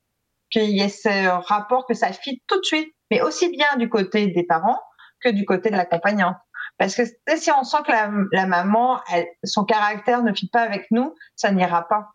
qu'il 0.50 0.70
y 0.70 0.82
ait 0.82 0.90
ce 0.90 1.30
rapport, 1.48 1.86
que 1.88 1.94
ça 1.94 2.12
fit 2.12 2.42
tout 2.48 2.60
de 2.60 2.66
suite, 2.66 2.94
mais 3.10 3.22
aussi 3.22 3.50
bien 3.50 3.78
du 3.78 3.90
côté 3.90 4.28
des 4.28 4.44
parents 4.44 4.80
que 5.22 5.30
du 5.30 5.46
côté 5.46 5.70
de 5.70 5.78
l'accompagnante. 5.78 6.36
Parce 6.82 6.96
que 6.96 7.04
si 7.38 7.52
on 7.52 7.64
sent 7.64 7.78
que 7.86 7.92
la, 7.92 8.48
maman, 8.48 9.00
son 9.44 9.66
caractère 9.66 10.24
ne 10.24 10.34
fit 10.34 10.48
pas 10.48 10.62
avec 10.62 10.88
nous, 10.90 11.14
ça 11.36 11.52
n'ira 11.52 11.88
pas. 11.88 12.08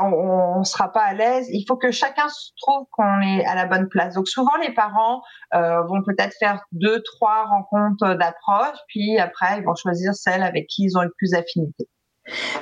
On, 0.00 0.60
ne 0.60 0.64
sera 0.64 0.92
pas 0.92 1.00
à 1.00 1.14
l'aise. 1.14 1.48
Il 1.50 1.64
faut 1.66 1.74
que 1.74 1.90
chacun 1.90 2.28
se 2.28 2.52
trouve 2.62 2.86
qu'on 2.92 3.20
est 3.22 3.44
à 3.44 3.56
la 3.56 3.66
bonne 3.66 3.88
place. 3.88 4.14
Donc 4.14 4.28
souvent 4.28 4.56
les 4.62 4.72
parents 4.72 5.20
euh, 5.54 5.82
vont 5.88 6.00
peut-être 6.04 6.32
faire 6.38 6.62
deux, 6.70 7.02
trois 7.02 7.46
rencontres 7.46 8.14
d'approche, 8.14 8.78
puis 8.86 9.18
après 9.18 9.58
ils 9.58 9.64
vont 9.64 9.74
choisir 9.74 10.14
celle 10.14 10.44
avec 10.44 10.68
qui 10.68 10.84
ils 10.84 10.96
ont 10.96 11.02
le 11.02 11.12
plus 11.18 11.32
d'affinité. 11.32 11.88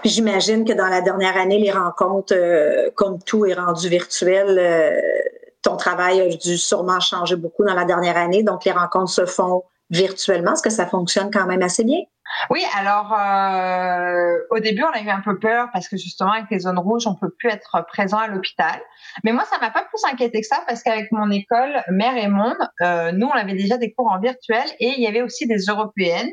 j'imagine 0.04 0.64
que 0.64 0.72
dans 0.72 0.88
la 0.88 1.02
dernière 1.02 1.36
année, 1.36 1.58
les 1.58 1.70
rencontres, 1.70 2.34
euh, 2.34 2.88
comme 2.96 3.22
tout 3.22 3.44
est 3.44 3.52
rendu 3.52 3.90
virtuel, 3.90 4.58
euh, 4.58 4.98
ton 5.60 5.76
travail 5.76 6.22
a 6.22 6.28
dû 6.34 6.56
sûrement 6.56 6.98
changer 6.98 7.36
beaucoup 7.36 7.66
dans 7.66 7.74
la 7.74 7.84
dernière 7.84 8.16
année. 8.16 8.42
Donc 8.42 8.64
les 8.64 8.72
rencontres 8.72 9.12
se 9.12 9.26
font 9.26 9.64
virtuellement? 9.92 10.54
Est-ce 10.54 10.62
que 10.62 10.70
ça 10.70 10.86
fonctionne 10.86 11.30
quand 11.30 11.46
même 11.46 11.62
assez 11.62 11.84
bien? 11.84 12.00
Oui, 12.50 12.64
alors 12.76 13.12
euh, 13.12 14.38
au 14.50 14.58
début, 14.58 14.82
on 14.82 14.90
a 14.90 15.00
eu 15.00 15.08
un 15.10 15.20
peu 15.20 15.38
peur 15.38 15.68
parce 15.72 15.88
que 15.88 15.96
justement, 15.96 16.32
avec 16.32 16.50
les 16.50 16.60
zones 16.60 16.78
rouges, 16.78 17.06
on 17.06 17.14
peut 17.14 17.30
plus 17.38 17.50
être 17.50 17.84
présent 17.86 18.18
à 18.18 18.28
l'hôpital. 18.28 18.80
Mais 19.24 19.32
moi, 19.32 19.44
ça 19.44 19.58
m'a 19.60 19.70
pas 19.70 19.84
plus 19.84 20.02
inquiété 20.10 20.40
que 20.40 20.46
ça 20.46 20.62
parce 20.66 20.82
qu'avec 20.82 21.10
mon 21.12 21.30
école 21.30 21.82
Mère 21.88 22.16
et 22.16 22.28
Monde, 22.28 22.56
euh, 22.82 23.12
nous, 23.12 23.26
on 23.26 23.32
avait 23.32 23.54
déjà 23.54 23.78
des 23.78 23.92
cours 23.92 24.10
en 24.10 24.18
virtuel 24.18 24.64
et 24.80 24.94
il 24.96 25.00
y 25.02 25.06
avait 25.06 25.22
aussi 25.22 25.46
des 25.46 25.64
européennes 25.68 26.30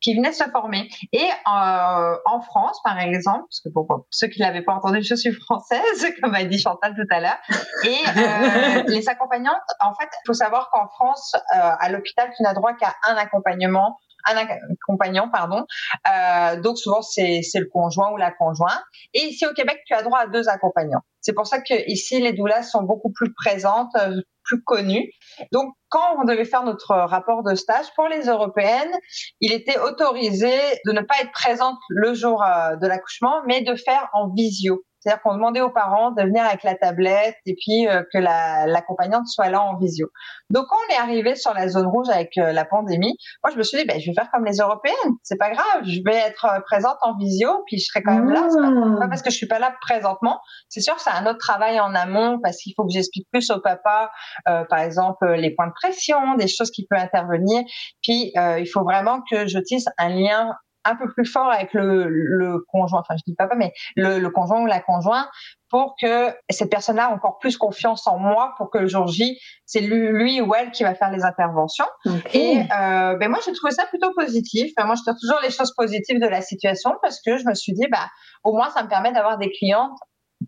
qui 0.00 0.14
venaient 0.14 0.32
se 0.32 0.44
former. 0.44 0.88
Et 1.12 1.24
euh, 1.24 2.16
en 2.24 2.40
France, 2.40 2.80
par 2.84 2.98
exemple, 2.98 3.44
parce 3.48 3.60
que 3.60 3.68
pour, 3.70 4.06
ceux 4.10 4.28
qui 4.28 4.40
l'avaient 4.40 4.62
pas 4.62 4.74
entendu, 4.74 5.02
je 5.02 5.14
suis 5.14 5.32
française, 5.32 6.06
comme 6.22 6.34
a 6.34 6.44
dit 6.44 6.58
Chantal 6.58 6.94
tout 6.94 7.06
à 7.10 7.20
l'heure. 7.20 7.38
Et 7.84 7.88
euh, 7.88 8.82
les 8.86 9.08
accompagnantes, 9.08 9.56
en 9.80 9.94
fait, 9.94 10.08
il 10.12 10.26
faut 10.26 10.34
savoir 10.34 10.70
qu'en 10.70 10.88
France, 10.88 11.34
euh, 11.34 11.70
à 11.78 11.88
l'hôpital, 11.90 12.30
tu 12.36 12.42
n'as 12.42 12.54
droit 12.54 12.74
qu'à 12.74 12.94
un 13.08 13.16
accompagnement 13.16 13.98
un 14.26 14.36
accompagnant, 14.36 15.28
pardon. 15.28 15.64
Euh, 16.10 16.60
donc 16.60 16.78
souvent 16.78 17.02
c'est 17.02 17.40
le 17.54 17.66
conjoint 17.66 18.10
ou 18.12 18.16
la 18.16 18.30
conjointe. 18.30 18.82
Et 19.14 19.24
ici 19.24 19.46
au 19.46 19.52
Québec, 19.52 19.80
tu 19.86 19.94
as 19.94 20.02
droit 20.02 20.20
à 20.20 20.26
deux 20.26 20.48
accompagnants. 20.48 21.02
C'est 21.20 21.32
pour 21.32 21.46
ça 21.46 21.60
que 21.60 21.90
ici 21.90 22.20
les 22.20 22.32
doulas 22.32 22.62
sont 22.62 22.82
beaucoup 22.82 23.10
plus 23.12 23.32
présentes, 23.34 23.94
euh, 23.96 24.20
plus 24.44 24.62
connues. 24.62 25.10
Donc 25.52 25.74
quand 25.88 26.16
on 26.18 26.24
devait 26.24 26.44
faire 26.44 26.64
notre 26.64 26.94
rapport 26.94 27.42
de 27.42 27.54
stage 27.54 27.86
pour 27.94 28.08
les 28.08 28.26
européennes, 28.26 28.94
il 29.40 29.52
était 29.52 29.78
autorisé 29.78 30.52
de 30.86 30.92
ne 30.92 31.00
pas 31.00 31.14
être 31.20 31.32
présente 31.32 31.78
le 31.88 32.14
jour 32.14 32.42
euh, 32.42 32.76
de 32.76 32.86
l'accouchement, 32.86 33.42
mais 33.46 33.62
de 33.62 33.74
faire 33.74 34.08
en 34.12 34.28
visio. 34.32 34.82
C'est-à-dire 35.00 35.22
qu'on 35.22 35.34
demandait 35.34 35.60
aux 35.60 35.70
parents 35.70 36.10
de 36.10 36.22
venir 36.22 36.44
avec 36.44 36.62
la 36.62 36.74
tablette 36.74 37.36
et 37.46 37.54
puis 37.54 37.86
euh, 37.88 38.02
que 38.12 38.18
l'accompagnante 38.18 39.26
soit 39.26 39.48
là 39.48 39.62
en 39.62 39.76
visio. 39.76 40.08
Donc 40.50 40.66
quand 40.68 40.76
on 40.88 40.94
est 40.94 40.98
arrivé 40.98 41.34
sur 41.36 41.54
la 41.54 41.68
zone 41.68 41.86
rouge 41.86 42.08
avec 42.08 42.36
euh, 42.38 42.52
la 42.52 42.64
pandémie, 42.64 43.16
moi 43.44 43.52
je 43.52 43.58
me 43.58 43.62
suis 43.62 43.78
dit 43.78 43.84
ben 43.84 44.00
je 44.00 44.10
vais 44.10 44.14
faire 44.14 44.30
comme 44.32 44.44
les 44.44 44.56
européennes, 44.56 44.96
c'est 45.22 45.38
pas 45.38 45.50
grave, 45.50 45.84
je 45.84 46.00
vais 46.04 46.16
être 46.16 46.46
euh, 46.46 46.60
présente 46.60 46.96
en 47.02 47.16
visio 47.16 47.62
puis 47.66 47.78
je 47.78 47.86
serai 47.86 48.02
quand 48.02 48.14
même 48.14 48.30
là, 48.30 48.42
pas, 48.42 49.00
pas, 49.00 49.08
parce 49.08 49.22
que 49.22 49.30
je 49.30 49.36
suis 49.36 49.46
pas 49.46 49.58
là 49.58 49.74
présentement. 49.80 50.40
C'est 50.68 50.80
sûr 50.80 50.96
que 50.96 51.02
c'est 51.02 51.10
un 51.10 51.26
autre 51.26 51.38
travail 51.38 51.78
en 51.80 51.94
amont 51.94 52.40
parce 52.42 52.56
qu'il 52.58 52.72
faut 52.76 52.84
que 52.84 52.92
j'explique 52.92 53.28
plus 53.30 53.50
au 53.50 53.60
papa 53.60 54.10
par 54.44 54.78
exemple 54.80 55.26
les 55.34 55.54
points 55.54 55.68
de 55.68 55.72
pression, 55.72 56.34
des 56.36 56.48
choses 56.48 56.70
qui 56.70 56.86
peuvent 56.86 56.98
intervenir, 56.98 57.62
puis 58.02 58.32
il 58.34 58.66
faut 58.72 58.82
vraiment 58.82 59.20
que 59.30 59.46
je 59.46 59.58
tisse 59.58 59.86
un 59.98 60.08
lien 60.08 60.50
un 60.88 60.96
peu 60.96 61.10
plus 61.12 61.24
fort 61.24 61.50
avec 61.50 61.72
le, 61.74 62.08
le 62.08 62.64
conjoint, 62.68 63.00
enfin 63.00 63.14
je 63.16 63.22
dis 63.26 63.34
papa, 63.34 63.54
mais 63.56 63.72
le, 63.96 64.18
le 64.18 64.30
conjoint 64.30 64.62
ou 64.62 64.66
la 64.66 64.80
conjointe, 64.80 65.28
pour 65.70 65.94
que 66.00 66.34
cette 66.50 66.70
personne-là 66.70 67.10
ait 67.10 67.12
encore 67.12 67.38
plus 67.38 67.56
confiance 67.56 68.06
en 68.06 68.18
moi, 68.18 68.54
pour 68.56 68.70
que 68.70 68.78
le 68.78 68.86
jour 68.86 69.06
J, 69.06 69.38
c'est 69.66 69.80
lui, 69.80 70.40
ou 70.40 70.54
elle 70.54 70.70
qui 70.70 70.82
va 70.82 70.94
faire 70.94 71.10
les 71.10 71.24
interventions. 71.24 71.86
Et 72.32 72.60
euh, 72.60 73.16
ben 73.16 73.28
moi, 73.28 73.38
j'ai 73.44 73.52
trouvé 73.52 73.72
ça 73.72 73.84
plutôt 73.86 74.12
positif. 74.14 74.72
moi, 74.78 74.94
je 74.96 75.02
tire 75.02 75.14
toujours 75.20 75.40
les 75.42 75.50
choses 75.50 75.72
positives 75.76 76.20
de 76.20 76.26
la 76.26 76.40
situation 76.40 76.94
parce 77.02 77.20
que 77.20 77.36
je 77.36 77.44
me 77.46 77.54
suis 77.54 77.72
dit, 77.72 77.86
bah, 77.90 78.08
au 78.44 78.52
moins, 78.52 78.70
ça 78.70 78.82
me 78.82 78.88
permet 78.88 79.12
d'avoir 79.12 79.38
des 79.38 79.50
clientes 79.50 79.98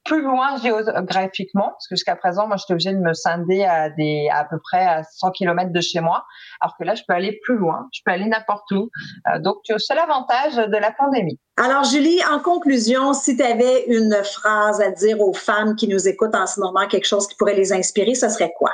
plus 0.05 0.23
loin 0.23 0.57
géographiquement, 0.57 1.71
parce 1.71 1.89
que 1.89 1.97
jusqu'à 1.97 2.17
présent, 2.17 2.47
moi, 2.47 2.57
j'étais 2.57 2.73
obligée 2.73 2.93
de 2.93 3.01
me 3.01 3.13
scinder 3.13 3.65
à 3.65 3.91
des 3.91 4.29
à, 4.33 4.45
peu 4.45 4.59
près 4.63 4.85
à 4.85 5.03
100 5.03 5.33
km 5.33 5.73
de 5.73 5.81
chez 5.81 6.01
moi, 6.01 6.25
alors 6.61 6.77
que 6.79 6.85
là, 6.85 6.95
je 6.95 7.03
peux 7.07 7.15
aller 7.15 7.39
plus 7.45 7.57
loin, 7.57 7.89
je 7.93 8.01
peux 8.05 8.13
aller 8.13 8.27
n'importe 8.27 8.71
où. 8.73 8.89
Euh, 9.29 9.39
donc, 9.41 9.57
c'est 9.65 9.95
l'avantage 9.95 10.57
de 10.57 10.77
la 10.77 10.93
pandémie. 10.93 11.39
Alors, 11.57 11.85
Julie, 11.85 12.21
en 12.33 12.39
conclusion, 12.39 13.13
si 13.13 13.37
tu 13.37 13.43
avais 13.43 13.85
une 13.87 14.23
phrase 14.25 14.81
à 14.81 14.91
dire 14.91 15.21
aux 15.21 15.35
femmes 15.35 15.77
qui 15.77 15.89
nous 15.89 16.09
écoutent 16.09 16.37
en 16.37 16.47
ce 16.47 16.61
moment, 16.61 16.87
quelque 16.87 17.07
chose 17.07 17.27
qui 17.27 17.37
pourrait 17.37 17.55
les 17.55 17.73
inspirer, 17.73 18.15
ce 18.15 18.29
serait 18.29 18.53
quoi? 18.57 18.73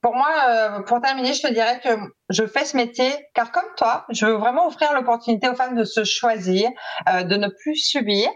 Pour 0.00 0.14
moi, 0.14 0.28
euh, 0.48 0.80
pour 0.82 1.00
terminer, 1.00 1.32
je 1.32 1.42
te 1.42 1.52
dirais 1.52 1.80
que 1.82 1.88
je 2.30 2.46
fais 2.46 2.64
ce 2.64 2.76
métier 2.76 3.10
car 3.34 3.52
comme 3.52 3.64
toi, 3.76 4.04
je 4.10 4.26
veux 4.26 4.34
vraiment 4.34 4.66
offrir 4.66 4.92
l'opportunité 4.92 5.48
aux 5.48 5.54
femmes 5.54 5.76
de 5.76 5.84
se 5.84 6.04
choisir, 6.04 6.68
euh, 7.08 7.22
de 7.22 7.36
ne 7.36 7.48
plus 7.48 7.76
subir, 7.76 8.28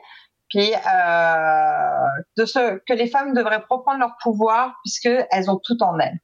puis 0.48 0.72
euh, 0.72 2.06
de 2.36 2.44
ce 2.44 2.78
que 2.78 2.92
les 2.92 3.06
femmes 3.06 3.34
devraient 3.34 3.62
reprendre 3.68 3.98
leur 3.98 4.16
pouvoir 4.22 4.74
puisqu'elles 4.84 5.50
ont 5.50 5.60
tout 5.62 5.82
en 5.82 5.98
elles. 5.98 6.18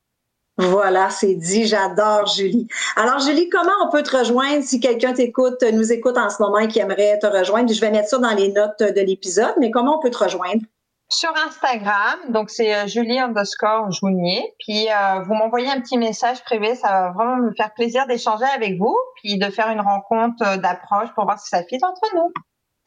Voilà, 0.56 1.10
c'est 1.10 1.34
dit. 1.34 1.66
J'adore 1.66 2.26
Julie. 2.26 2.68
Alors 2.96 3.18
Julie, 3.18 3.48
comment 3.48 3.72
on 3.84 3.90
peut 3.90 4.04
te 4.04 4.16
rejoindre 4.16 4.62
si 4.62 4.78
quelqu'un 4.78 5.12
t'écoute, 5.12 5.62
nous 5.72 5.92
écoute 5.92 6.16
en 6.16 6.30
ce 6.30 6.40
moment 6.40 6.58
et 6.58 6.68
qui 6.68 6.78
aimerait 6.78 7.18
te 7.18 7.26
rejoindre? 7.26 7.72
Je 7.72 7.80
vais 7.80 7.90
mettre 7.90 8.08
ça 8.08 8.18
dans 8.18 8.34
les 8.34 8.52
notes 8.52 8.78
de 8.78 9.00
l'épisode, 9.00 9.54
mais 9.58 9.72
comment 9.72 9.98
on 9.98 10.00
peut 10.00 10.10
te 10.10 10.22
rejoindre? 10.22 10.62
Sur 11.10 11.32
Instagram, 11.46 12.18
donc 12.30 12.50
c'est 12.50 12.74
euh, 12.74 12.86
Julie 12.86 13.18
underscore 13.18 13.90
Jounier. 13.90 14.54
Puis 14.60 14.88
euh, 14.88 15.20
vous 15.24 15.34
m'envoyez 15.34 15.70
un 15.70 15.80
petit 15.80 15.98
message 15.98 16.42
privé, 16.44 16.76
ça 16.76 16.88
va 16.88 17.10
vraiment 17.10 17.36
me 17.36 17.52
faire 17.56 17.74
plaisir 17.74 18.06
d'échanger 18.06 18.46
avec 18.54 18.78
vous, 18.78 18.96
puis 19.16 19.38
de 19.38 19.50
faire 19.50 19.68
une 19.70 19.80
rencontre 19.80 20.58
d'approche 20.58 21.12
pour 21.14 21.24
voir 21.24 21.38
si 21.38 21.48
ça 21.48 21.62
fit 21.64 21.78
entre 21.82 22.14
nous. 22.14 22.32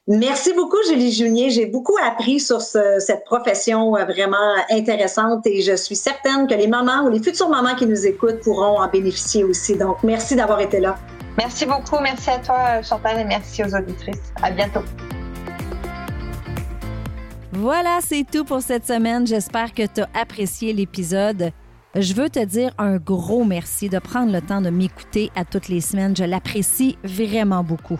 Merci 0.10 0.54
beaucoup, 0.54 0.78
Julie 0.88 1.12
Junier. 1.12 1.50
J'ai 1.50 1.66
beaucoup 1.66 1.98
appris 2.02 2.40
sur 2.40 2.62
cette 2.62 3.26
profession 3.26 3.98
euh, 3.98 4.06
vraiment 4.06 4.56
intéressante 4.70 5.46
et 5.46 5.62
je 5.62 5.76
suis 5.76 5.98
certaine 5.98 6.48
que 6.48 6.54
les 6.54 6.68
mamans 6.68 7.04
ou 7.04 7.10
les 7.10 7.22
futures 7.22 7.50
mamans 7.50 7.76
qui 7.76 7.86
nous 7.86 8.06
écoutent 8.06 8.40
pourront 8.40 8.80
en 8.80 8.88
bénéficier 8.88 9.44
aussi. 9.44 9.76
Donc, 9.76 9.98
merci 10.04 10.38
d'avoir 10.38 10.62
été 10.62 10.80
là. 10.80 10.98
Merci 11.38 11.66
beaucoup. 11.66 12.00
Merci 12.02 12.30
à 12.30 12.40
toi, 12.40 12.82
Chantal, 12.84 13.20
et 13.20 13.26
merci 13.26 13.62
aux 13.66 13.76
auditrices. 13.76 14.32
À 14.42 14.50
bientôt. 14.50 14.80
Voilà, 17.52 18.00
c'est 18.02 18.24
tout 18.32 18.46
pour 18.46 18.62
cette 18.62 18.88
semaine. 18.88 19.28
J'espère 19.28 19.74
que 19.74 19.86
tu 19.86 20.00
as 20.00 20.08
apprécié 20.22 20.72
l'épisode. 20.72 21.52
Je 21.96 22.14
veux 22.14 22.30
te 22.30 22.46
dire 22.46 22.74
un 22.78 22.96
gros 22.96 23.44
merci 23.44 23.90
de 23.90 24.00
prendre 24.00 24.32
le 24.32 24.40
temps 24.40 24.62
de 24.62 24.70
m'écouter 24.70 25.32
à 25.36 25.44
toutes 25.44 25.68
les 25.68 25.82
semaines. 25.82 26.16
Je 26.16 26.24
l'apprécie 26.24 26.98
vraiment 27.04 27.62
beaucoup. 27.62 28.00